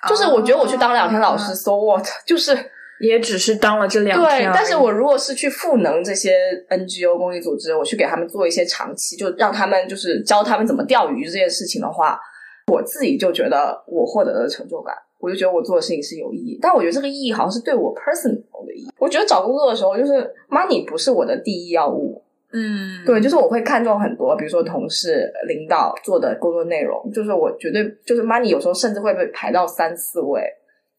[0.09, 2.59] 就是我觉得我去当两天老师、s o what， 就是
[2.99, 4.51] 也只是当了这两天。
[4.51, 4.51] 对。
[4.53, 6.37] 但是我如果是去赋能这些
[6.69, 12.19] NGO 公益组织，我去给他们做一些长期，就让他们就是教他们怎么钓鱼这件事情的话，
[12.67, 14.95] 我自己就觉得我获得了成就感。
[15.19, 18.89] 我就觉得我做的事情是有意义，但我觉得这个意义好像是对我 personal 的意义。
[18.99, 20.13] 我觉得找工作的时候，就是
[20.51, 22.21] money 不是我的第一要务，
[22.53, 30.43] 嗯，对，就是我会看重很多，比如说同事、领导做的工作内容，就是我绝对就是 money 有时候甚至会被排到三四位，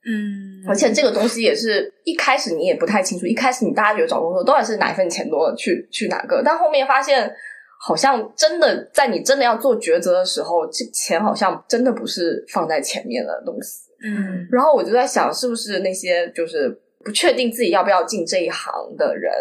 [0.06, 7.30] 嗯，而且这个东西也是一开始你也不太清楚，一开始你大家觉得找工作到底是哪一份钱多去去哪个，但后面发现
[7.86, 13.90] 好像真的在你真的要做抉择的时候，这钱好像真的不是放在前面的东西。
[14.06, 16.70] 嗯然后我就在想，是不是那些就是
[17.04, 19.34] 不确定自己要不要进这一行的人，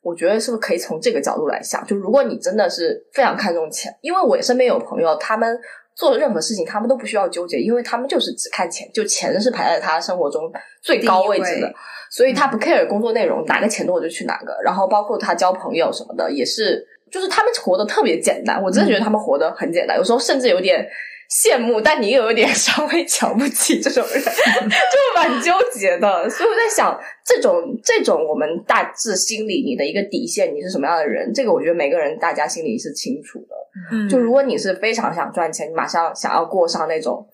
[0.00, 1.84] 我觉得是不是可以从这个角度来想？
[1.84, 5.58] 就如果你真的是非常看重钱，因为我身边有朋友，他们
[5.96, 11.72] 做任何事情他们都不需要纠结，因为他们就是只看钱，就钱是排在他生活中最高位置的
[12.10, 14.56] 所以他不 care 工作内容，哪个钱多我就去哪个。
[14.62, 20.88] 然后包括他交朋友什么的，也是，就是他们活得特别简单，我真的觉得他们活得很简单，有时候甚至有点。
[21.32, 26.28] 羡慕，但你又有点 稍微瞧不起这种人， 就蛮纠结的。
[26.28, 33.56] 所以我在想，这种这种我们大致心里你的一个底线，你是什么样的人，这个我觉得每个人大家心里是清楚的。
[33.92, 37.26] 嗯就如果你是非常想赚钱，你马上想要过上那种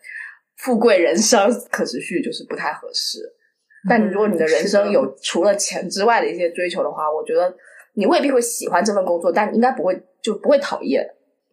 [0.59, 3.19] 富贵人生，可持续就是不太合适。
[3.89, 7.53] 但你如果你的人生有除了钱之外的一些追求的话，我觉得
[7.99, 11.05] 你未必会喜欢这份工作，但你应该不会就不会讨厌。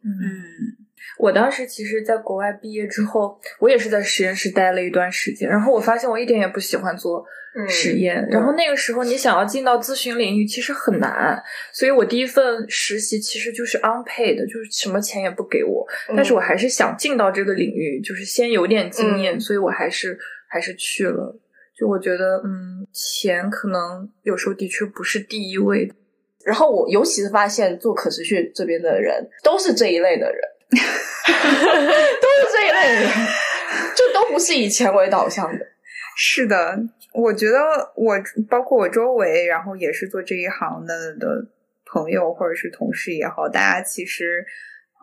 [0.04, 0.86] 嗯
[1.18, 7.24] 我当时其实，在国外毕业之后，我也是在实验室待了一段时间，然后我发现我一点也不喜欢做
[7.68, 8.28] 实验。
[8.30, 11.41] 然后那个时候，你想要进到咨询领域，其实很难。
[11.74, 20.18] 所以我第一份实习其实就是 unpaid，就是什么钱也不给我，嗯但是我还是想进到这个领域，就是先有点经验，嗯所以我还是
[20.50, 21.39] 还是去了。
[21.78, 25.96] 就我觉得，嗯，钱可能有时候的确不是第一位的。
[26.46, 30.41] 然后我尤其是发现做可持续这边的人都是这一类的人，
[30.72, 33.10] 都是这一类的人，
[33.96, 35.66] 就都不是以钱为导向的。
[36.16, 36.80] 是的，
[37.14, 37.60] 我觉得
[37.96, 38.16] 我
[38.48, 41.46] 包括我周围，然后也是做这一行的的
[41.86, 44.46] 朋友或者是同事也好，大家其实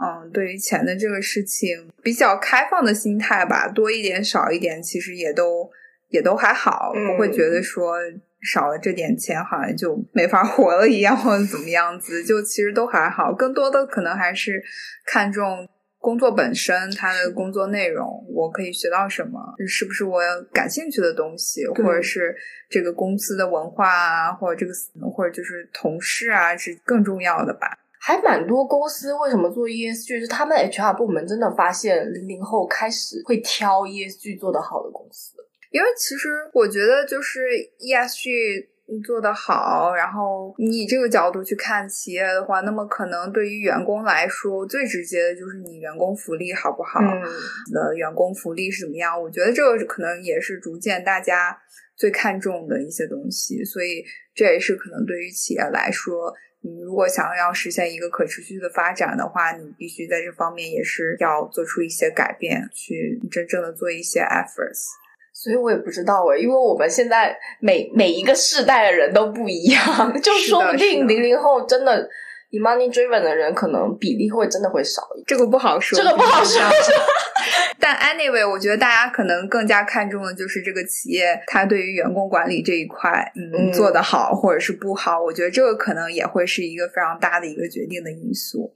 [0.01, 5.71] 嗯，对于钱的这个事情比较开放的心态吧，多一点少一点，其实也都
[6.09, 7.99] 也都还好，嗯不会觉得说
[8.43, 13.33] 少了这点钱好像就没法活了一样， 或者怎么样子，就其实都还好。
[13.33, 14.63] 更多的可能还是
[15.07, 15.69] 看重
[15.99, 20.21] 工作本身，他的工作内容，我可以学到什么，是不是我
[20.53, 22.35] 感兴趣的东西，或者是
[22.69, 24.73] 这个公司的文化啊，或者这个
[25.11, 27.79] 或者就是同事啊，是更重要的吧。
[28.05, 30.19] 还蛮多公司为什么做 ESG？
[30.19, 35.37] 是他们 HR 部门真的发现零零后开始会挑 ESG 做得好的公司。
[35.73, 37.41] 因为其实我觉得，就是
[37.81, 38.69] ESG
[39.05, 47.01] 做得好，然后你以这个角度去看企业的话，那么可能对于员工来说，最直接的就是你员工福利好不好？
[47.01, 47.23] 嗯，
[47.73, 49.19] 的员工福利是怎么样？
[49.19, 51.59] 我觉得这个可能也是逐渐大家
[51.97, 54.05] 最看重的一些东西，所以
[54.35, 65.01] 这也是可能对于企业来说，你如果想要实现一个可持续的发展的话，你必须在这方面也是要做出一些改变，去真正的做一些 efforts。
[65.43, 69.83] 所以我也不知道哎，因为我们现在每每一个世代的人都不一样，
[70.23, 72.09] 就说不定零零后真的
[72.51, 75.25] 以 money driven 的人可能比例会真的会少一点。
[75.27, 76.63] 这个不好说，这个不好说。
[77.81, 85.21] 但 anyway，我觉得大家可能更加看重的就是这个企业它对于员工管理这一块，嗯，做得好或者是不好。
[85.21, 88.73] 我觉得这个可能也会是一个非常大的一个决定的因素。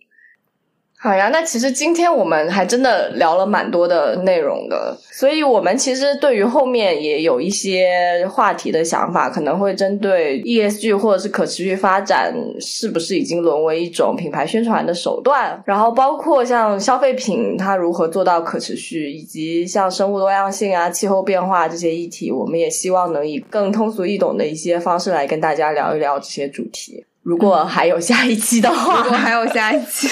[0.99, 27.05] 好呀，那其实今天我们还真的聊了蛮多的内容的，所以我们其实对于后面也有一些话题的想法，可能会针对 ESG 或者是可持续发展是不是已经沦为一种品牌宣传的手段，然后包括像消费品它如何做到可持续，以及像生物多样性啊、气候变化这些议题，我们也希望能以更通俗易懂的一些方式来跟大家聊一聊这些主题。
[27.27, 30.09] 如果还有下一期的话，如果还有下一期，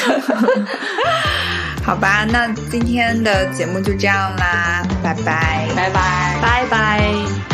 [1.87, 7.54] 好吧，那今天的节目就这样啦，拜拜，拜拜，拜拜。